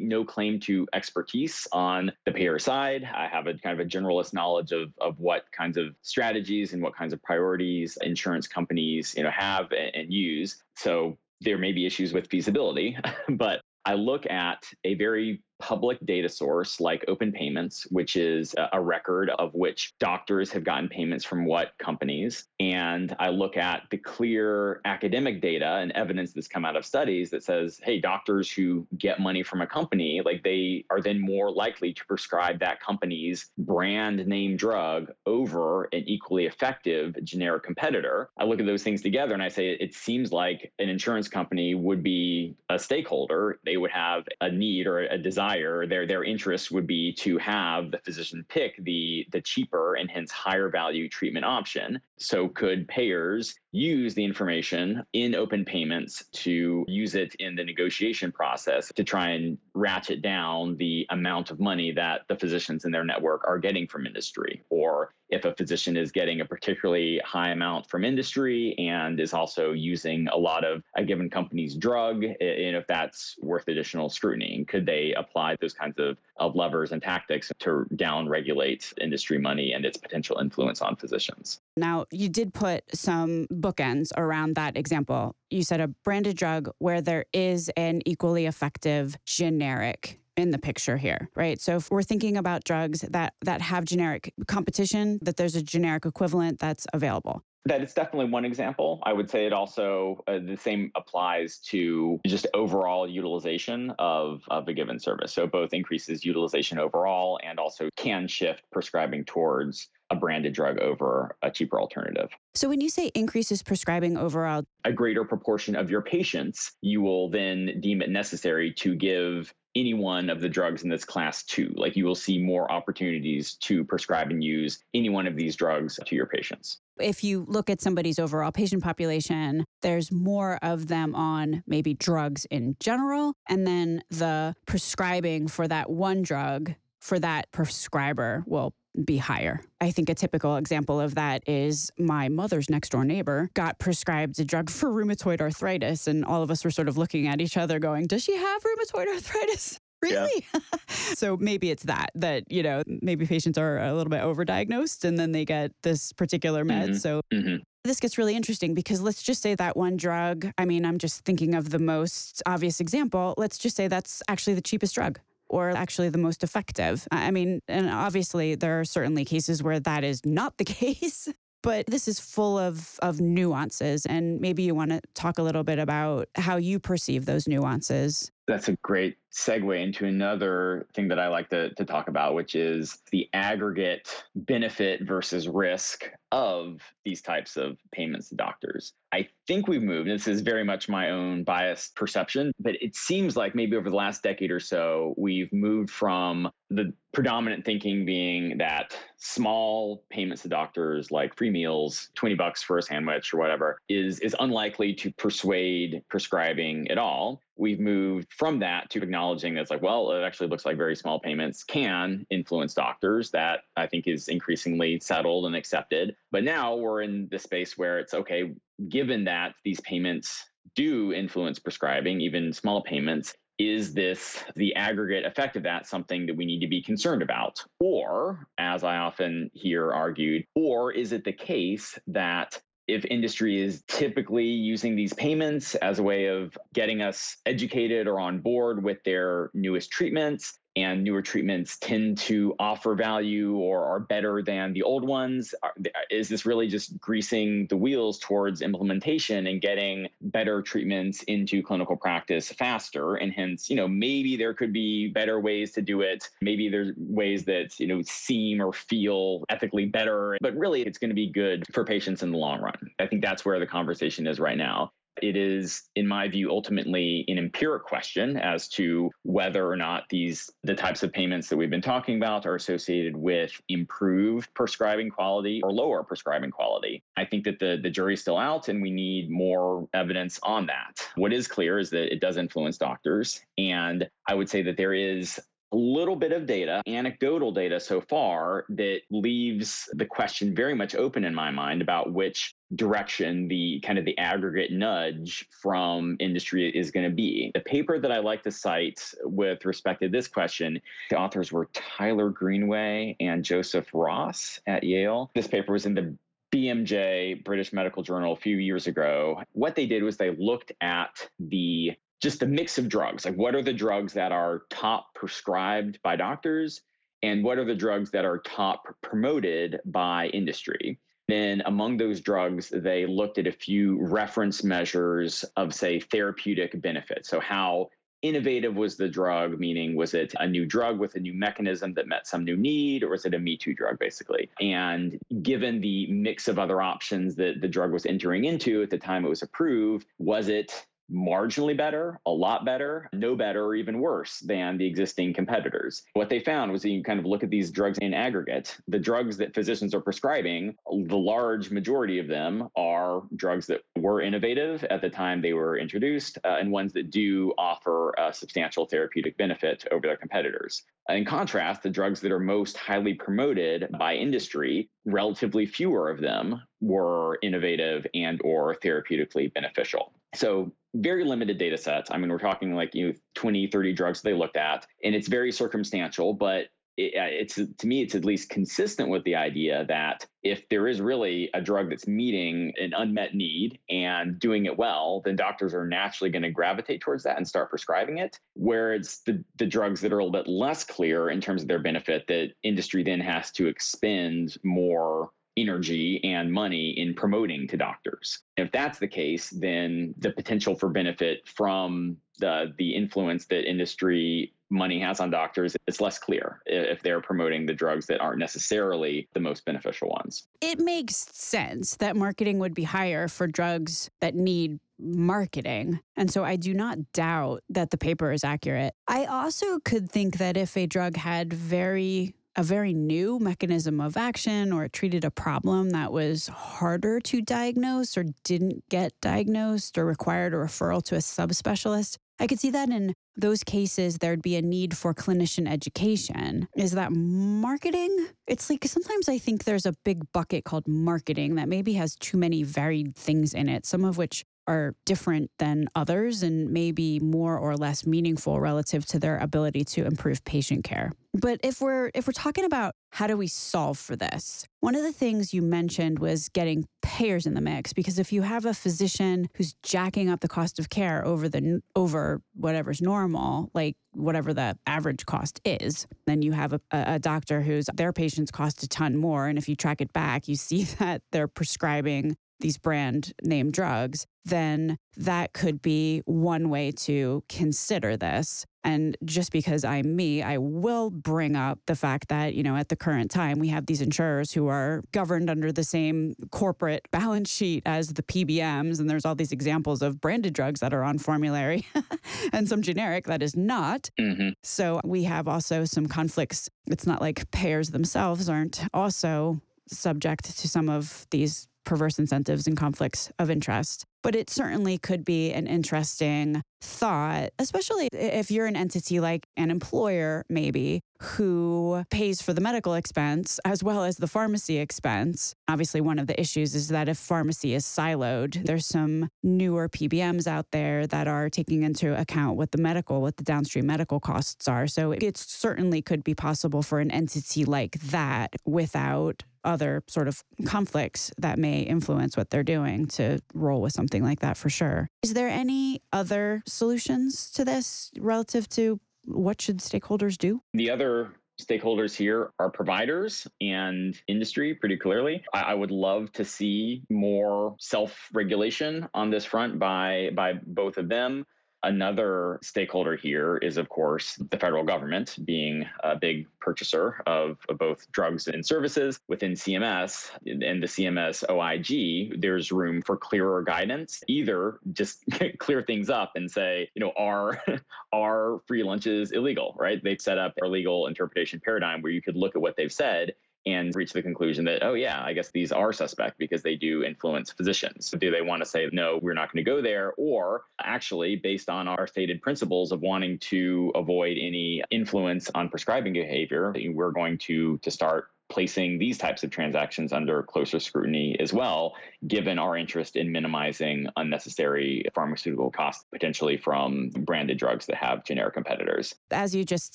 no 0.00 0.22
claim 0.22 0.60
to 0.60 0.86
expertise 0.92 1.66
on 1.72 2.12
the 2.26 2.32
payer 2.32 2.58
side. 2.58 3.04
I 3.04 3.26
have 3.26 3.46
a 3.46 3.54
kind 3.54 3.80
of 3.80 3.86
a 3.86 3.88
generalist 3.88 4.34
knowledge 4.34 4.72
of, 4.72 4.92
of 5.00 5.18
what 5.18 5.50
kinds 5.50 5.78
of 5.78 5.96
strategies 6.02 6.74
and 6.74 6.82
what 6.82 6.94
kinds 6.94 7.14
of 7.14 7.22
priorities 7.22 7.96
insurance 8.02 8.46
companies, 8.46 9.14
you 9.16 9.22
know, 9.22 9.30
have 9.30 9.72
and, 9.72 9.94
and 9.94 10.12
use. 10.12 10.62
So 10.76 11.16
there 11.40 11.56
may 11.56 11.72
be 11.72 11.86
issues 11.86 12.12
with 12.12 12.28
feasibility, 12.28 12.98
but 13.30 13.62
I 13.86 13.94
look 13.94 14.26
at 14.26 14.62
a 14.84 14.92
very 14.92 15.42
public 15.60 15.98
data 16.06 16.28
source 16.28 16.80
like 16.80 17.04
Open 17.06 17.30
Payments, 17.30 17.86
which 17.90 18.16
is 18.16 18.54
a 18.72 18.80
record 18.80 19.30
of 19.30 19.54
which 19.54 19.94
doctors 20.00 20.50
have 20.50 20.64
gotten 20.64 20.88
payments 20.88 21.24
from 21.24 21.44
what 21.44 21.72
companies. 21.78 22.46
And 22.58 23.14
I 23.18 23.28
look 23.28 23.56
at 23.56 23.82
the 23.90 23.98
clear 23.98 24.80
academic 24.86 25.42
data 25.42 25.76
and 25.76 25.92
evidence 25.92 26.32
that's 26.32 26.48
come 26.48 26.64
out 26.64 26.76
of 26.76 26.86
studies 26.86 27.30
that 27.30 27.44
says, 27.44 27.78
hey, 27.82 28.00
doctors 28.00 28.50
who 28.50 28.86
get 28.96 29.20
money 29.20 29.42
from 29.42 29.60
a 29.60 29.66
company, 29.66 30.22
like 30.24 30.42
they 30.42 30.84
are 30.90 31.00
then 31.00 31.20
more 31.20 31.50
likely 31.50 31.92
to 31.92 32.06
prescribe 32.06 32.58
that 32.60 32.80
company's 32.80 33.50
brand 33.58 34.26
name 34.26 34.56
drug 34.56 35.12
over 35.26 35.84
an 35.92 36.04
equally 36.06 36.46
effective 36.46 37.16
generic 37.22 37.62
competitor. 37.62 38.30
I 38.38 38.44
look 38.44 38.60
at 38.60 38.66
those 38.66 38.82
things 38.82 39.02
together 39.02 39.34
and 39.34 39.42
I 39.42 39.48
say, 39.48 39.72
it 39.72 39.94
seems 39.94 40.32
like 40.32 40.72
an 40.78 40.88
insurance 40.88 41.28
company 41.28 41.74
would 41.74 42.02
be 42.02 42.56
a 42.70 42.78
stakeholder. 42.78 43.60
They 43.64 43.76
would 43.76 43.90
have 43.90 44.24
a 44.40 44.50
need 44.50 44.86
or 44.86 45.00
a 45.00 45.18
desire 45.18 45.49
desire, 45.50 45.86
their 45.86 46.06
their 46.06 46.24
interest 46.24 46.70
would 46.70 46.86
be 46.86 47.12
to 47.12 47.38
have 47.38 47.90
the 47.90 47.98
physician 47.98 48.44
pick 48.48 48.76
the 48.84 49.26
the 49.32 49.40
cheaper 49.40 49.94
and 49.94 50.10
hence 50.10 50.30
higher 50.30 50.68
value 50.68 51.08
treatment 51.08 51.44
option. 51.44 52.00
So 52.20 52.48
could 52.48 52.86
payers 52.86 53.54
use 53.72 54.14
the 54.14 54.24
information 54.24 55.02
in 55.14 55.34
open 55.34 55.64
payments 55.64 56.22
to 56.32 56.84
use 56.86 57.14
it 57.14 57.34
in 57.36 57.56
the 57.56 57.64
negotiation 57.64 58.30
process 58.30 58.92
to 58.94 59.04
try 59.04 59.30
and 59.30 59.56
ratchet 59.74 60.20
down 60.20 60.76
the 60.76 61.06
amount 61.10 61.50
of 61.50 61.60
money 61.60 61.92
that 61.92 62.22
the 62.28 62.36
physicians 62.36 62.84
in 62.84 62.92
their 62.92 63.04
network 63.04 63.42
are 63.46 63.58
getting 63.58 63.86
from 63.86 64.06
industry? 64.06 64.62
Or 64.68 65.14
if 65.30 65.44
a 65.44 65.54
physician 65.54 65.96
is 65.96 66.12
getting 66.12 66.40
a 66.40 66.44
particularly 66.44 67.20
high 67.24 67.50
amount 67.50 67.88
from 67.88 68.04
industry 68.04 68.74
and 68.78 69.18
is 69.18 69.32
also 69.32 69.72
using 69.72 70.28
a 70.28 70.36
lot 70.36 70.64
of 70.64 70.82
a 70.96 71.04
given 71.04 71.30
company's 71.30 71.74
drug 71.74 72.24
and 72.24 72.76
if 72.76 72.86
that's 72.86 73.36
worth 73.40 73.68
additional 73.68 74.10
scrutiny 74.10 74.64
could 74.68 74.84
they 74.84 75.14
apply 75.16 75.56
those 75.60 75.72
kinds 75.72 75.98
of, 75.98 76.18
of 76.40 76.56
levers 76.56 76.90
and 76.92 77.02
tactics 77.02 77.52
to 77.60 77.86
down 77.94 78.28
regulate 78.28 78.92
industry 79.00 79.38
money 79.38 79.72
and 79.72 79.84
its 79.84 79.96
potential 79.96 80.38
influence 80.38 80.82
on 80.82 80.96
physicians 80.96 81.60
now 81.76 82.06
you 82.10 82.28
did 82.28 82.52
put 82.52 82.84
some 82.94 83.46
bookends 83.52 84.10
around 84.16 84.54
that 84.54 84.76
example. 84.76 85.34
You 85.50 85.62
said 85.64 85.80
a 85.80 85.88
branded 85.88 86.36
drug 86.36 86.70
where 86.78 87.00
there 87.00 87.24
is 87.32 87.70
an 87.76 88.02
equally 88.06 88.46
effective 88.46 89.16
generic 89.26 90.20
in 90.36 90.50
the 90.50 90.58
picture 90.58 90.96
here, 90.96 91.28
right? 91.34 91.60
So 91.60 91.76
if 91.76 91.90
we're 91.90 92.02
thinking 92.02 92.36
about 92.36 92.64
drugs 92.64 93.00
that 93.00 93.34
that 93.42 93.60
have 93.60 93.84
generic 93.84 94.32
competition, 94.46 95.18
that 95.22 95.36
there's 95.36 95.56
a 95.56 95.62
generic 95.62 96.06
equivalent 96.06 96.58
that's 96.58 96.86
available. 96.92 97.42
That 97.66 97.82
is 97.82 97.92
definitely 97.92 98.30
one 98.30 98.44
example. 98.44 99.00
I 99.02 99.12
would 99.12 99.28
say 99.28 99.46
it 99.46 99.52
also 99.52 100.24
uh, 100.26 100.38
the 100.38 100.56
same 100.56 100.90
applies 100.94 101.58
to 101.66 102.18
just 102.26 102.46
overall 102.54 103.08
utilization 103.08 103.92
of, 103.98 104.42
of 104.48 104.66
a 104.68 104.72
given 104.72 104.98
service. 104.98 105.32
So 105.32 105.46
both 105.46 105.74
increases 105.74 106.24
utilization 106.24 106.78
overall 106.78 107.38
and 107.44 107.58
also 107.58 107.90
can 107.96 108.26
shift 108.28 108.62
prescribing 108.72 109.24
towards 109.24 109.88
a 110.10 110.16
branded 110.16 110.52
drug 110.52 110.78
over 110.80 111.36
a 111.42 111.50
cheaper 111.50 111.80
alternative. 111.80 112.30
So, 112.54 112.68
when 112.68 112.80
you 112.80 112.90
say 112.90 113.12
increases 113.14 113.62
prescribing 113.62 114.16
overall, 114.16 114.64
a 114.84 114.92
greater 114.92 115.24
proportion 115.24 115.76
of 115.76 115.88
your 115.88 116.02
patients, 116.02 116.72
you 116.82 117.00
will 117.00 117.30
then 117.30 117.78
deem 117.80 118.02
it 118.02 118.10
necessary 118.10 118.72
to 118.74 118.96
give 118.96 119.54
any 119.76 119.94
one 119.94 120.28
of 120.30 120.40
the 120.40 120.48
drugs 120.48 120.82
in 120.82 120.88
this 120.88 121.04
class 121.04 121.44
two. 121.44 121.72
Like 121.76 121.96
you 121.96 122.04
will 122.04 122.14
see 122.16 122.38
more 122.38 122.70
opportunities 122.72 123.54
to 123.60 123.84
prescribe 123.84 124.30
and 124.30 124.42
use 124.42 124.82
any 124.94 125.08
one 125.08 125.26
of 125.26 125.36
these 125.36 125.54
drugs 125.54 125.98
to 126.04 126.16
your 126.16 126.26
patients. 126.26 126.80
If 127.00 127.24
you 127.24 127.44
look 127.48 127.70
at 127.70 127.80
somebody's 127.80 128.18
overall 128.18 128.52
patient 128.52 128.82
population, 128.82 129.64
there's 129.82 130.12
more 130.12 130.58
of 130.62 130.86
them 130.88 131.14
on 131.14 131.62
maybe 131.66 131.94
drugs 131.94 132.46
in 132.50 132.76
general. 132.80 133.34
And 133.48 133.66
then 133.66 134.02
the 134.10 134.54
prescribing 134.66 135.48
for 135.48 135.66
that 135.68 135.90
one 135.90 136.22
drug 136.22 136.74
for 137.00 137.18
that 137.18 137.50
prescriber 137.50 138.44
will 138.46 138.74
be 139.04 139.16
higher. 139.16 139.60
I 139.80 139.90
think 139.90 140.08
a 140.08 140.14
typical 140.14 140.56
example 140.56 141.00
of 141.00 141.14
that 141.14 141.48
is 141.48 141.90
my 141.98 142.28
mother's 142.28 142.68
next 142.68 142.90
door 142.90 143.04
neighbor 143.04 143.50
got 143.54 143.78
prescribed 143.78 144.38
a 144.40 144.44
drug 144.44 144.68
for 144.68 144.90
rheumatoid 144.90 145.40
arthritis. 145.40 146.06
And 146.06 146.24
all 146.24 146.42
of 146.42 146.50
us 146.50 146.64
were 146.64 146.70
sort 146.70 146.88
of 146.88 146.98
looking 146.98 147.26
at 147.26 147.40
each 147.40 147.56
other 147.56 147.78
going, 147.78 148.06
Does 148.06 148.24
she 148.24 148.36
have 148.36 148.62
rheumatoid 148.62 149.06
arthritis? 149.14 149.79
Really? 150.02 150.46
Yeah. 150.54 150.60
so 150.88 151.36
maybe 151.36 151.70
it's 151.70 151.84
that, 151.84 152.10
that, 152.14 152.50
you 152.50 152.62
know, 152.62 152.82
maybe 152.86 153.26
patients 153.26 153.58
are 153.58 153.78
a 153.78 153.92
little 153.92 154.10
bit 154.10 154.22
overdiagnosed 154.22 155.04
and 155.04 155.18
then 155.18 155.32
they 155.32 155.44
get 155.44 155.72
this 155.82 156.12
particular 156.12 156.64
med. 156.64 156.90
Mm-hmm. 156.90 156.98
So 156.98 157.20
mm-hmm. 157.32 157.56
This 157.82 157.98
gets 157.98 158.18
really 158.18 158.36
interesting 158.36 158.74
because 158.74 159.00
let's 159.00 159.22
just 159.22 159.40
say 159.40 159.54
that 159.54 159.74
one 159.74 159.96
drug, 159.96 160.46
I 160.58 160.66
mean, 160.66 160.84
I'm 160.84 160.98
just 160.98 161.24
thinking 161.24 161.54
of 161.54 161.70
the 161.70 161.78
most 161.78 162.42
obvious 162.44 162.78
example. 162.78 163.34
Let's 163.38 163.56
just 163.56 163.74
say 163.74 163.88
that's 163.88 164.22
actually 164.28 164.54
the 164.54 164.60
cheapest 164.60 164.94
drug 164.94 165.18
or 165.48 165.70
actually 165.70 166.10
the 166.10 166.18
most 166.18 166.44
effective. 166.44 167.08
I 167.10 167.30
mean, 167.30 167.60
and 167.68 167.88
obviously 167.88 168.54
there 168.54 168.80
are 168.80 168.84
certainly 168.84 169.24
cases 169.24 169.62
where 169.62 169.80
that 169.80 170.04
is 170.04 170.24
not 170.26 170.58
the 170.58 170.64
case. 170.66 171.28
But 171.62 171.86
this 171.86 172.08
is 172.08 172.18
full 172.18 172.58
of, 172.58 172.98
of 173.02 173.20
nuances. 173.20 174.06
And 174.06 174.40
maybe 174.40 174.62
you 174.62 174.74
want 174.74 174.92
to 174.92 175.02
talk 175.12 175.38
a 175.38 175.42
little 175.42 175.62
bit 175.62 175.78
about 175.78 176.28
how 176.34 176.56
you 176.56 176.78
perceive 176.78 177.26
those 177.26 177.46
nuances. 177.46 178.30
That's 178.50 178.68
a 178.68 178.76
great 178.82 179.16
segue 179.30 179.80
into 179.80 180.06
another 180.06 180.88
thing 180.92 181.06
that 181.06 181.20
I 181.20 181.28
like 181.28 181.48
to, 181.50 181.72
to 181.74 181.84
talk 181.84 182.08
about, 182.08 182.34
which 182.34 182.56
is 182.56 182.98
the 183.12 183.28
aggregate 183.32 184.24
benefit 184.34 185.02
versus 185.02 185.46
risk 185.46 186.10
of 186.32 186.80
these 187.04 187.22
types 187.22 187.56
of 187.56 187.78
payments 187.92 188.28
to 188.30 188.34
doctors. 188.34 188.92
I 189.12 189.28
think 189.46 189.68
we've 189.68 189.82
moved, 189.82 190.10
this 190.10 190.26
is 190.26 190.40
very 190.40 190.64
much 190.64 190.88
my 190.88 191.10
own 191.10 191.44
biased 191.44 191.94
perception, 191.94 192.52
but 192.58 192.74
it 192.80 192.96
seems 192.96 193.36
like 193.36 193.54
maybe 193.54 193.76
over 193.76 193.88
the 193.88 193.96
last 193.96 194.22
decade 194.22 194.50
or 194.50 194.60
so, 194.60 195.14
we've 195.16 195.52
moved 195.52 195.90
from 195.90 196.50
the 196.70 196.92
predominant 197.12 197.64
thinking 197.64 198.04
being 198.04 198.58
that 198.58 198.96
small 199.16 200.04
payments 200.10 200.42
to 200.42 200.48
doctors 200.48 201.10
like 201.10 201.36
free 201.36 201.50
meals 201.50 202.08
20 202.14 202.36
bucks 202.36 202.62
for 202.62 202.78
a 202.78 202.82
sandwich 202.82 203.34
or 203.34 203.38
whatever 203.38 203.80
is 203.88 204.20
is 204.20 204.36
unlikely 204.38 204.94
to 204.94 205.10
persuade 205.14 206.02
prescribing 206.08 206.88
at 206.88 206.98
all 206.98 207.42
we've 207.60 207.78
moved 207.78 208.32
from 208.32 208.58
that 208.60 208.88
to 208.90 209.02
acknowledging 209.02 209.54
that 209.54 209.60
it's 209.60 209.70
like, 209.70 209.82
well, 209.82 210.10
it 210.12 210.22
actually 210.22 210.48
looks 210.48 210.64
like 210.64 210.76
very 210.76 210.96
small 210.96 211.20
payments 211.20 211.62
can 211.62 212.26
influence 212.30 212.74
doctors. 212.74 213.30
That 213.30 213.60
I 213.76 213.86
think 213.86 214.06
is 214.08 214.28
increasingly 214.28 214.98
settled 215.00 215.46
and 215.46 215.54
accepted. 215.54 216.16
But 216.32 216.42
now 216.42 216.74
we're 216.74 217.02
in 217.02 217.28
the 217.30 217.38
space 217.38 217.76
where 217.76 217.98
it's 217.98 218.14
okay, 218.14 218.52
given 218.88 219.24
that 219.24 219.54
these 219.64 219.80
payments 219.82 220.46
do 220.74 221.12
influence 221.12 221.58
prescribing, 221.58 222.20
even 222.20 222.52
small 222.52 222.82
payments, 222.82 223.34
is 223.58 223.92
this 223.92 224.42
the 224.56 224.74
aggregate 224.74 225.26
effect 225.26 225.54
of 225.54 225.62
that 225.64 225.86
something 225.86 226.24
that 226.24 226.36
we 226.36 226.46
need 226.46 226.60
to 226.60 226.66
be 226.66 226.82
concerned 226.82 227.20
about? 227.20 227.62
Or, 227.78 228.46
as 228.56 228.84
I 228.84 228.96
often 228.96 229.50
hear 229.52 229.92
argued, 229.92 230.46
or 230.54 230.92
is 230.92 231.12
it 231.12 231.24
the 231.24 231.32
case 231.32 231.98
that 232.06 232.58
if 232.94 233.04
industry 233.06 233.60
is 233.62 233.82
typically 233.86 234.44
using 234.44 234.96
these 234.96 235.12
payments 235.14 235.74
as 235.76 235.98
a 235.98 236.02
way 236.02 236.26
of 236.26 236.56
getting 236.74 237.02
us 237.02 237.36
educated 237.46 238.06
or 238.06 238.20
on 238.20 238.40
board 238.40 238.82
with 238.82 239.02
their 239.04 239.50
newest 239.54 239.90
treatments, 239.90 240.58
and 240.76 241.02
newer 241.02 241.22
treatments 241.22 241.78
tend 241.78 242.18
to 242.18 242.54
offer 242.58 242.94
value 242.94 243.56
or 243.56 243.84
are 243.84 244.00
better 244.00 244.42
than 244.42 244.72
the 244.72 244.82
old 244.82 245.06
ones? 245.06 245.54
Uh, 245.62 245.68
is 246.10 246.28
this 246.28 246.46
really 246.46 246.68
just 246.68 246.98
greasing 247.00 247.66
the 247.68 247.76
wheels 247.76 248.18
towards 248.18 248.62
implementation 248.62 249.46
and 249.46 249.60
getting 249.60 250.08
better 250.20 250.62
treatments 250.62 251.22
into 251.24 251.62
clinical 251.62 251.96
practice 251.96 252.52
faster? 252.52 253.16
And 253.16 253.32
hence, 253.32 253.68
you 253.68 253.76
know, 253.76 253.88
maybe 253.88 254.36
there 254.36 254.54
could 254.54 254.72
be 254.72 255.08
better 255.08 255.40
ways 255.40 255.72
to 255.72 255.82
do 255.82 256.02
it. 256.02 256.28
Maybe 256.40 256.68
there's 256.68 256.92
ways 256.96 257.44
that, 257.46 257.78
you 257.80 257.86
know, 257.86 258.02
seem 258.02 258.60
or 258.60 258.72
feel 258.72 259.44
ethically 259.48 259.86
better, 259.86 260.36
but 260.40 260.56
really 260.56 260.82
it's 260.82 260.98
going 260.98 261.10
to 261.10 261.14
be 261.14 261.30
good 261.30 261.66
for 261.72 261.84
patients 261.84 262.22
in 262.22 262.30
the 262.30 262.38
long 262.38 262.60
run. 262.60 262.90
I 262.98 263.06
think 263.06 263.22
that's 263.22 263.44
where 263.44 263.58
the 263.58 263.66
conversation 263.66 264.26
is 264.26 264.38
right 264.38 264.56
now. 264.56 264.92
It 265.22 265.36
is, 265.36 265.82
in 265.96 266.06
my 266.06 266.28
view, 266.28 266.50
ultimately 266.50 267.24
an 267.28 267.38
empiric 267.38 267.84
question 267.84 268.36
as 268.36 268.68
to 268.68 269.10
whether 269.22 269.68
or 269.68 269.76
not 269.76 270.04
these 270.10 270.50
the 270.62 270.74
types 270.74 271.02
of 271.02 271.12
payments 271.12 271.48
that 271.48 271.56
we've 271.56 271.70
been 271.70 271.80
talking 271.80 272.16
about 272.16 272.46
are 272.46 272.54
associated 272.54 273.16
with 273.16 273.52
improved 273.68 274.52
prescribing 274.54 275.10
quality 275.10 275.60
or 275.62 275.72
lower 275.72 276.02
prescribing 276.02 276.50
quality. 276.50 277.02
I 277.16 277.24
think 277.24 277.44
that 277.44 277.58
the 277.58 277.78
the 277.82 277.90
jury's 277.90 278.20
still 278.20 278.38
out, 278.38 278.68
and 278.68 278.82
we 278.82 278.90
need 278.90 279.30
more 279.30 279.88
evidence 279.94 280.38
on 280.42 280.66
that. 280.66 281.08
What 281.16 281.32
is 281.32 281.46
clear 281.46 281.78
is 281.78 281.90
that 281.90 282.12
it 282.12 282.20
does 282.20 282.36
influence 282.36 282.78
doctors, 282.78 283.40
and 283.58 284.08
I 284.28 284.34
would 284.34 284.48
say 284.48 284.62
that 284.62 284.76
there 284.76 284.94
is 284.94 285.40
a 285.72 285.76
little 285.76 286.16
bit 286.16 286.32
of 286.32 286.46
data, 286.46 286.82
anecdotal 286.86 287.52
data 287.52 287.78
so 287.78 288.00
far, 288.00 288.64
that 288.70 289.00
leaves 289.10 289.88
the 289.92 290.04
question 290.04 290.54
very 290.54 290.74
much 290.74 290.94
open 290.94 291.24
in 291.24 291.34
my 291.34 291.50
mind 291.50 291.80
about 291.80 292.12
which 292.12 292.52
direction 292.76 293.48
the 293.48 293.80
kind 293.80 293.98
of 293.98 294.04
the 294.04 294.16
aggregate 294.18 294.72
nudge 294.72 295.48
from 295.50 296.16
industry 296.20 296.70
is 296.70 296.90
going 296.90 297.08
to 297.08 297.14
be. 297.14 297.50
The 297.54 297.60
paper 297.60 297.98
that 297.98 298.12
I 298.12 298.18
like 298.18 298.42
to 298.44 298.52
cite 298.52 299.12
with 299.24 299.64
respect 299.64 300.02
to 300.02 300.08
this 300.08 300.28
question, 300.28 300.80
the 301.10 301.18
authors 301.18 301.50
were 301.50 301.68
Tyler 301.72 302.30
Greenway 302.30 303.16
and 303.20 303.44
Joseph 303.44 303.88
Ross 303.92 304.60
at 304.66 304.84
Yale. 304.84 305.30
This 305.34 305.48
paper 305.48 305.72
was 305.72 305.86
in 305.86 305.94
the 305.94 306.14
BMJ, 306.52 307.44
British 307.44 307.72
Medical 307.72 308.02
Journal, 308.02 308.32
a 308.32 308.36
few 308.36 308.56
years 308.56 308.86
ago. 308.86 309.42
What 309.52 309.74
they 309.74 309.86
did 309.86 310.02
was 310.02 310.16
they 310.16 310.34
looked 310.36 310.72
at 310.80 311.28
the 311.38 311.92
just 312.20 312.40
the 312.40 312.46
mix 312.46 312.76
of 312.76 312.88
drugs. 312.88 313.24
Like, 313.24 313.36
what 313.36 313.54
are 313.54 313.62
the 313.62 313.72
drugs 313.72 314.12
that 314.12 314.30
are 314.30 314.62
top 314.68 315.14
prescribed 315.14 315.98
by 316.02 316.16
doctors, 316.16 316.82
and 317.22 317.42
what 317.42 317.58
are 317.58 317.64
the 317.64 317.74
drugs 317.74 318.10
that 318.10 318.24
are 318.24 318.38
top 318.38 318.94
promoted 319.00 319.80
by 319.86 320.26
industry? 320.28 320.98
And 321.30 321.60
then, 321.60 321.62
among 321.66 321.96
those 321.96 322.20
drugs, 322.20 322.70
they 322.70 323.06
looked 323.06 323.38
at 323.38 323.46
a 323.46 323.52
few 323.52 324.04
reference 324.04 324.64
measures 324.64 325.44
of, 325.56 325.72
say, 325.72 326.00
therapeutic 326.00 326.82
benefit. 326.82 327.24
So, 327.24 327.38
how 327.38 327.90
innovative 328.22 328.74
was 328.74 328.96
the 328.96 329.08
drug? 329.08 329.60
Meaning, 329.60 329.94
was 329.94 330.12
it 330.12 330.34
a 330.40 330.48
new 330.48 330.66
drug 330.66 330.98
with 330.98 331.14
a 331.14 331.20
new 331.20 331.32
mechanism 331.32 331.94
that 331.94 332.08
met 332.08 332.26
some 332.26 332.44
new 332.44 332.56
need, 332.56 333.04
or 333.04 333.10
was 333.10 333.26
it 333.26 333.34
a 333.34 333.38
Me 333.38 333.56
Too 333.56 333.74
drug, 333.74 334.00
basically? 334.00 334.50
And 334.60 335.20
given 335.40 335.80
the 335.80 336.10
mix 336.10 336.48
of 336.48 336.58
other 336.58 336.82
options 336.82 337.36
that 337.36 337.60
the 337.60 337.68
drug 337.68 337.92
was 337.92 338.06
entering 338.06 338.46
into 338.46 338.82
at 338.82 338.90
the 338.90 338.98
time 338.98 339.24
it 339.24 339.28
was 339.28 339.42
approved, 339.42 340.08
was 340.18 340.48
it 340.48 340.84
marginally 341.12 341.76
better, 341.76 342.18
a 342.26 342.30
lot 342.30 342.64
better, 342.64 343.08
no 343.12 343.36
better, 343.36 343.64
or 343.64 343.74
even 343.74 344.00
worse 344.00 344.38
than 344.40 344.78
the 344.78 344.86
existing 344.86 345.34
competitors. 345.34 346.02
What 346.14 346.28
they 346.28 346.40
found 346.40 346.72
was 346.72 346.82
that 346.82 346.90
you 346.90 347.02
kind 347.02 347.18
of 347.18 347.26
look 347.26 347.42
at 347.42 347.50
these 347.50 347.70
drugs 347.70 347.98
in 347.98 348.14
aggregate. 348.14 348.76
The 348.88 348.98
drugs 348.98 349.36
that 349.38 349.54
physicians 349.54 349.94
are 349.94 350.00
prescribing, 350.00 350.74
the 351.06 351.16
large 351.16 351.70
majority 351.70 352.18
of 352.18 352.28
them 352.28 352.68
are 352.76 353.22
drugs 353.36 353.66
that 353.66 353.82
were 353.98 354.20
innovative 354.20 354.84
at 354.84 355.00
the 355.00 355.10
time 355.10 355.40
they 355.40 355.52
were 355.52 355.78
introduced 355.78 356.38
uh, 356.44 356.56
and 356.60 356.70
ones 356.70 356.92
that 356.92 357.10
do 357.10 357.52
offer 357.58 358.14
a 358.18 358.32
substantial 358.32 358.86
therapeutic 358.86 359.36
benefit 359.36 359.84
over 359.90 360.06
their 360.06 360.16
competitors. 360.16 360.82
In 361.08 361.24
contrast, 361.24 361.82
the 361.82 361.90
drugs 361.90 362.20
that 362.20 362.30
are 362.30 362.38
most 362.40 362.76
highly 362.76 363.14
promoted 363.14 363.88
by 363.98 364.14
industry, 364.14 364.88
relatively 365.04 365.66
fewer 365.66 366.10
of 366.10 366.20
them 366.20 366.62
were 366.80 367.38
innovative 367.42 368.06
and 368.14 368.40
or 368.44 368.74
therapeutically 368.76 369.52
beneficial. 369.52 370.12
So 370.34 370.72
very 370.94 371.24
limited 371.24 371.58
data 371.58 371.78
sets. 371.78 372.10
I 372.10 372.18
mean, 372.18 372.30
we're 372.30 372.38
talking 372.38 372.74
like 372.74 372.94
you 372.94 373.08
know, 373.08 373.14
20, 373.34 373.68
30 373.68 373.92
drugs 373.92 374.22
they 374.22 374.34
looked 374.34 374.56
at, 374.56 374.86
and 375.04 375.14
it's 375.14 375.28
very 375.28 375.52
circumstantial, 375.52 376.32
but 376.32 376.68
it, 377.00 377.18
uh, 377.18 377.28
it's 377.30 377.54
to 377.54 377.86
me 377.86 378.02
it's 378.02 378.14
at 378.14 378.24
least 378.24 378.50
consistent 378.50 379.08
with 379.08 379.24
the 379.24 379.34
idea 379.34 379.84
that 379.86 380.26
if 380.42 380.68
there 380.68 380.86
is 380.86 381.00
really 381.00 381.50
a 381.54 381.60
drug 381.60 381.90
that's 381.90 382.06
meeting 382.06 382.72
an 382.80 382.92
unmet 382.96 383.34
need 383.34 383.78
and 383.88 384.38
doing 384.38 384.66
it 384.66 384.76
well 384.76 385.22
then 385.24 385.36
doctors 385.36 385.74
are 385.74 385.86
naturally 385.86 386.30
going 386.30 386.42
to 386.42 386.50
gravitate 386.50 387.00
towards 387.00 387.22
that 387.22 387.36
and 387.36 387.46
start 387.46 387.70
prescribing 387.70 388.18
it 388.18 388.38
where 388.54 388.92
it's 388.92 389.22
the, 389.22 389.42
the 389.58 389.66
drugs 389.66 390.00
that 390.00 390.12
are 390.12 390.18
a 390.18 390.24
little 390.24 390.42
bit 390.42 390.50
less 390.50 390.84
clear 390.84 391.30
in 391.30 391.40
terms 391.40 391.62
of 391.62 391.68
their 391.68 391.78
benefit 391.78 392.26
that 392.28 392.52
industry 392.62 393.02
then 393.02 393.20
has 393.20 393.50
to 393.50 393.66
expend 393.66 394.56
more 394.62 395.30
energy 395.56 396.22
and 396.24 396.50
money 396.50 396.90
in 396.90 397.12
promoting 397.12 397.66
to 397.68 397.76
doctors. 397.76 398.42
If 398.56 398.70
that's 398.72 398.98
the 398.98 399.08
case, 399.08 399.50
then 399.50 400.14
the 400.18 400.30
potential 400.30 400.74
for 400.74 400.88
benefit 400.88 401.46
from 401.46 402.16
the 402.38 402.72
the 402.78 402.94
influence 402.94 403.46
that 403.46 403.68
industry 403.68 404.54
money 404.70 405.00
has 405.00 405.20
on 405.20 405.30
doctors 405.30 405.76
it's 405.86 406.00
less 406.00 406.18
clear 406.18 406.60
if 406.66 407.02
they're 407.02 407.20
promoting 407.20 407.66
the 407.66 407.74
drugs 407.74 408.06
that 408.06 408.20
aren't 408.20 408.38
necessarily 408.38 409.28
the 409.34 409.40
most 409.40 409.64
beneficial 409.64 410.08
ones. 410.08 410.46
It 410.60 410.78
makes 410.78 411.16
sense 411.16 411.96
that 411.96 412.16
marketing 412.16 412.58
would 412.60 412.74
be 412.74 412.84
higher 412.84 413.28
for 413.28 413.46
drugs 413.46 414.10
that 414.20 414.34
need 414.34 414.78
marketing. 414.98 416.00
And 416.16 416.30
so 416.30 416.44
I 416.44 416.56
do 416.56 416.74
not 416.74 417.12
doubt 417.12 417.62
that 417.70 417.90
the 417.90 417.96
paper 417.96 418.32
is 418.32 418.44
accurate. 418.44 418.94
I 419.08 419.24
also 419.24 419.78
could 419.80 420.10
think 420.10 420.38
that 420.38 420.56
if 420.56 420.76
a 420.76 420.86
drug 420.86 421.16
had 421.16 421.52
very 421.52 422.34
a 422.56 422.62
very 422.64 422.92
new 422.92 423.38
mechanism 423.38 424.00
of 424.00 424.16
action 424.16 424.72
or 424.72 424.84
it 424.84 424.92
treated 424.92 425.24
a 425.24 425.30
problem 425.30 425.90
that 425.90 426.12
was 426.12 426.48
harder 426.48 427.20
to 427.20 427.40
diagnose 427.40 428.18
or 428.18 428.24
didn't 428.42 428.82
get 428.88 429.12
diagnosed 429.20 429.96
or 429.96 430.04
required 430.04 430.52
a 430.52 430.56
referral 430.56 431.02
to 431.02 431.14
a 431.14 431.18
subspecialist. 431.18 432.18
I 432.40 432.46
could 432.46 432.58
see 432.58 432.70
that 432.70 432.88
in 432.88 433.14
those 433.36 433.62
cases, 433.62 434.16
there'd 434.18 434.40
be 434.40 434.56
a 434.56 434.62
need 434.62 434.96
for 434.96 435.12
clinician 435.12 435.70
education. 435.70 436.68
Is 436.74 436.92
that 436.92 437.12
marketing? 437.12 438.28
It's 438.46 438.70
like 438.70 438.84
sometimes 438.86 439.28
I 439.28 439.36
think 439.36 439.64
there's 439.64 439.84
a 439.84 439.92
big 440.06 440.22
bucket 440.32 440.64
called 440.64 440.88
marketing 440.88 441.56
that 441.56 441.68
maybe 441.68 441.92
has 441.94 442.16
too 442.16 442.38
many 442.38 442.62
varied 442.62 443.14
things 443.14 443.52
in 443.52 443.68
it, 443.68 443.84
some 443.84 444.04
of 444.04 444.16
which 444.16 444.44
are 444.70 444.94
different 445.04 445.50
than 445.58 445.88
others 445.96 446.44
and 446.44 446.70
maybe 446.70 447.18
more 447.18 447.58
or 447.58 447.76
less 447.76 448.06
meaningful 448.06 448.60
relative 448.60 449.04
to 449.04 449.18
their 449.18 449.36
ability 449.38 449.82
to 449.82 450.06
improve 450.06 450.44
patient 450.44 450.84
care. 450.84 451.10
But 451.34 451.58
if 451.64 451.80
we're 451.80 452.10
if 452.14 452.26
we're 452.26 452.32
talking 452.32 452.64
about 452.64 452.94
how 453.12 453.26
do 453.26 453.36
we 453.36 453.48
solve 453.48 453.98
for 453.98 454.14
this? 454.14 454.64
One 454.78 454.94
of 454.94 455.02
the 455.02 455.12
things 455.12 455.52
you 455.52 455.62
mentioned 455.62 456.20
was 456.20 456.48
getting 456.48 456.86
payers 457.02 457.46
in 457.46 457.54
the 457.54 457.60
mix 457.60 457.92
because 457.92 458.20
if 458.20 458.32
you 458.32 458.42
have 458.42 458.64
a 458.64 458.74
physician 458.74 459.48
who's 459.56 459.74
jacking 459.82 460.28
up 460.30 460.40
the 460.40 460.48
cost 460.48 460.78
of 460.78 460.88
care 460.88 461.24
over 461.26 461.48
the 461.48 461.82
over 461.96 462.40
whatever's 462.54 463.00
normal, 463.00 463.70
like 463.74 463.96
whatever 464.12 464.54
the 464.54 464.76
average 464.86 465.26
cost 465.26 465.60
is, 465.64 466.06
then 466.26 466.42
you 466.42 466.52
have 466.52 466.72
a, 466.72 466.80
a 466.92 467.18
doctor 467.18 467.62
whose 467.62 467.86
their 467.94 468.12
patients 468.12 468.52
cost 468.52 468.84
a 468.84 468.88
ton 468.88 469.16
more 469.16 469.48
and 469.48 469.58
if 469.58 469.68
you 469.68 469.74
track 469.74 470.00
it 470.00 470.12
back, 470.12 470.46
you 470.46 470.54
see 470.54 470.84
that 470.98 471.22
they're 471.32 471.48
prescribing 471.48 472.36
these 472.60 472.78
brand 472.78 473.32
name 473.42 473.70
drugs, 473.70 474.26
then 474.44 474.98
that 475.16 475.52
could 475.52 475.82
be 475.82 476.22
one 476.24 476.70
way 476.70 476.92
to 476.92 477.42
consider 477.48 478.16
this. 478.16 478.64
And 478.82 479.16
just 479.24 479.52
because 479.52 479.84
I'm 479.84 480.16
me, 480.16 480.42
I 480.42 480.56
will 480.56 481.10
bring 481.10 481.54
up 481.54 481.80
the 481.86 481.94
fact 481.94 482.28
that, 482.28 482.54
you 482.54 482.62
know, 482.62 482.76
at 482.76 482.88
the 482.88 482.96
current 482.96 483.30
time, 483.30 483.58
we 483.58 483.68
have 483.68 483.84
these 483.84 484.00
insurers 484.00 484.52
who 484.52 484.68
are 484.68 485.02
governed 485.12 485.50
under 485.50 485.70
the 485.70 485.84
same 485.84 486.34
corporate 486.50 487.06
balance 487.10 487.50
sheet 487.50 487.82
as 487.84 488.08
the 488.08 488.22
PBMs. 488.22 488.98
And 488.98 489.10
there's 489.10 489.26
all 489.26 489.34
these 489.34 489.52
examples 489.52 490.00
of 490.00 490.20
branded 490.20 490.54
drugs 490.54 490.80
that 490.80 490.94
are 490.94 491.04
on 491.04 491.18
formulary 491.18 491.86
and 492.52 492.66
some 492.66 492.80
generic 492.80 493.26
that 493.26 493.42
is 493.42 493.54
not. 493.54 494.08
Mm-hmm. 494.18 494.50
So 494.62 495.00
we 495.04 495.24
have 495.24 495.46
also 495.46 495.84
some 495.84 496.06
conflicts. 496.06 496.70
It's 496.86 497.06
not 497.06 497.20
like 497.20 497.50
payers 497.50 497.90
themselves 497.90 498.48
aren't 498.48 498.82
also 498.94 499.60
subject 499.88 500.56
to 500.58 500.68
some 500.68 500.88
of 500.88 501.26
these 501.30 501.66
perverse 501.84 502.18
incentives 502.18 502.66
and 502.66 502.76
conflicts 502.76 503.30
of 503.38 503.50
interest. 503.50 504.04
But 504.22 504.36
it 504.36 504.50
certainly 504.50 504.98
could 504.98 505.24
be 505.24 505.52
an 505.52 505.66
interesting 505.66 506.62
thought, 506.82 507.50
especially 507.58 508.08
if 508.12 508.50
you're 508.50 508.66
an 508.66 508.76
entity 508.76 509.18
like 509.18 509.46
an 509.56 509.70
employer, 509.70 510.44
maybe, 510.50 511.00
who 511.22 512.04
pays 512.10 512.42
for 512.42 512.52
the 512.52 512.60
medical 512.60 512.94
expense 512.94 513.58
as 513.64 513.82
well 513.82 514.04
as 514.04 514.16
the 514.16 514.26
pharmacy 514.26 514.78
expense. 514.78 515.54
Obviously, 515.68 516.02
one 516.02 516.18
of 516.18 516.26
the 516.26 516.38
issues 516.38 516.74
is 516.74 516.88
that 516.88 517.08
if 517.08 517.16
pharmacy 517.16 517.74
is 517.74 517.84
siloed, 517.84 518.64
there's 518.64 518.86
some 518.86 519.28
newer 519.42 519.88
PBMs 519.88 520.46
out 520.46 520.66
there 520.70 521.06
that 521.06 521.26
are 521.26 521.48
taking 521.48 521.82
into 521.82 522.18
account 522.18 522.56
what 522.56 522.72
the 522.72 522.78
medical, 522.78 523.22
what 523.22 523.38
the 523.38 523.44
downstream 523.44 523.86
medical 523.86 524.20
costs 524.20 524.68
are. 524.68 524.86
So 524.86 525.12
it 525.12 525.36
certainly 525.38 526.02
could 526.02 526.24
be 526.24 526.34
possible 526.34 526.82
for 526.82 527.00
an 527.00 527.10
entity 527.10 527.64
like 527.64 527.98
that 528.00 528.54
without 528.66 529.44
other 529.64 530.02
sort 530.06 530.28
of 530.28 530.42
conflicts 530.66 531.32
that 531.38 531.58
may 531.58 531.80
influence 531.80 532.36
what 532.36 532.50
they're 532.50 532.62
doing 532.62 533.06
to 533.06 533.38
roll 533.54 533.80
with 533.80 533.92
something 533.92 534.22
like 534.22 534.40
that 534.40 534.56
for 534.56 534.70
sure. 534.70 535.08
Is 535.22 535.34
there 535.34 535.48
any 535.48 536.02
other 536.12 536.62
solutions 536.66 537.50
to 537.52 537.64
this 537.64 538.10
relative 538.18 538.68
to 538.70 539.00
what 539.26 539.60
should 539.60 539.78
stakeholders 539.78 540.36
do? 540.38 540.62
The 540.72 540.90
other 540.90 541.34
stakeholders 541.60 542.16
here 542.16 542.52
are 542.58 542.70
providers 542.70 543.46
and 543.60 544.18
industry 544.28 544.74
pretty 544.74 544.96
clearly 544.96 545.44
I, 545.52 545.74
would 545.74 545.90
love 545.90 546.32
to 546.32 546.44
see 546.44 547.02
more 547.10 547.76
self-regulation 547.78 549.06
on 549.12 549.30
this 549.30 549.44
front 549.44 549.78
by 549.78 550.30
by 550.34 550.54
both 550.54 550.96
of 550.96 551.10
them 551.10 551.44
Another 551.82 552.58
stakeholder 552.62 553.16
here 553.16 553.56
is, 553.56 553.78
of 553.78 553.88
course, 553.88 554.36
the 554.50 554.58
federal 554.58 554.84
government 554.84 555.38
being 555.46 555.86
a 556.04 556.14
big 556.14 556.46
purchaser 556.60 557.22
of, 557.26 557.56
of, 557.70 557.78
both 557.78 558.12
drugs 558.12 558.48
and 558.48 558.64
services 558.64 559.18
within 559.28 559.52
CMS 559.52 560.30
and 560.44 560.82
the 560.82 560.86
CMS 560.86 561.42
OIG. 561.48 562.38
There's 562.38 562.70
room 562.70 563.00
for 563.00 563.16
clearer 563.16 563.62
guidance. 563.62 564.22
Either 564.28 564.78
just 564.92 565.24
clear 565.58 565.82
things 565.82 566.10
up 566.10 566.32
and 566.34 566.50
say, 566.50 566.90
you 566.94 567.00
know, 567.00 567.12
are 567.16 567.62
are 568.12 568.60
free 568.66 568.82
lunches 568.82 569.32
illegal? 569.32 569.74
Right? 569.78 570.04
They've 570.04 570.20
set 570.20 570.36
up 570.36 570.52
a 570.62 570.66
legal 570.66 571.06
interpretation 571.06 571.62
paradigm 571.64 572.02
where 572.02 572.12
you 572.12 572.20
could 572.20 572.36
look 572.36 572.56
at 572.56 572.60
what 572.60 572.76
they've 572.76 572.92
said 572.92 573.32
and 573.66 573.94
reach 573.94 574.12
the 574.12 574.22
conclusion 574.22 574.64
that, 574.64 574.82
oh, 574.82 574.94
yeah, 574.94 575.22
I 575.22 575.32
guess 575.32 575.50
these 575.50 575.72
are 575.72 575.92
suspect 575.92 576.38
because 576.38 576.62
they 576.62 576.76
do 576.76 577.04
influence 577.04 577.50
physicians. 577.50 578.10
Do 578.10 578.30
they 578.30 578.42
want 578.42 578.62
to 578.62 578.68
say, 578.68 578.88
no, 578.92 579.18
we're 579.20 579.34
not 579.34 579.52
going 579.52 579.64
to 579.64 579.70
go 579.70 579.82
there? 579.82 580.14
Or 580.16 580.64
actually, 580.82 581.36
based 581.36 581.68
on 581.68 581.86
our 581.88 582.06
stated 582.06 582.40
principles 582.42 582.92
of 582.92 583.00
wanting 583.00 583.38
to 583.38 583.92
avoid 583.94 584.38
any 584.40 584.82
influence 584.90 585.50
on 585.54 585.68
prescribing 585.68 586.14
behavior, 586.14 586.74
we're 586.92 587.10
going 587.10 587.38
to, 587.38 587.78
to 587.78 587.90
start 587.90 588.28
placing 588.50 588.98
these 588.98 589.16
types 589.16 589.42
of 589.42 589.50
transactions 589.50 590.12
under 590.12 590.42
closer 590.42 590.80
scrutiny 590.80 591.36
as 591.40 591.52
well, 591.52 591.94
given 592.26 592.58
our 592.58 592.76
interest 592.76 593.16
in 593.16 593.30
minimizing 593.30 594.06
unnecessary 594.16 595.04
pharmaceutical 595.14 595.70
costs 595.70 596.04
potentially 596.12 596.56
from 596.56 597.10
branded 597.10 597.58
drugs 597.58 597.86
that 597.86 597.96
have 597.96 598.24
generic 598.24 598.54
competitors. 598.54 599.14
As 599.30 599.54
you 599.54 599.64
just 599.64 599.94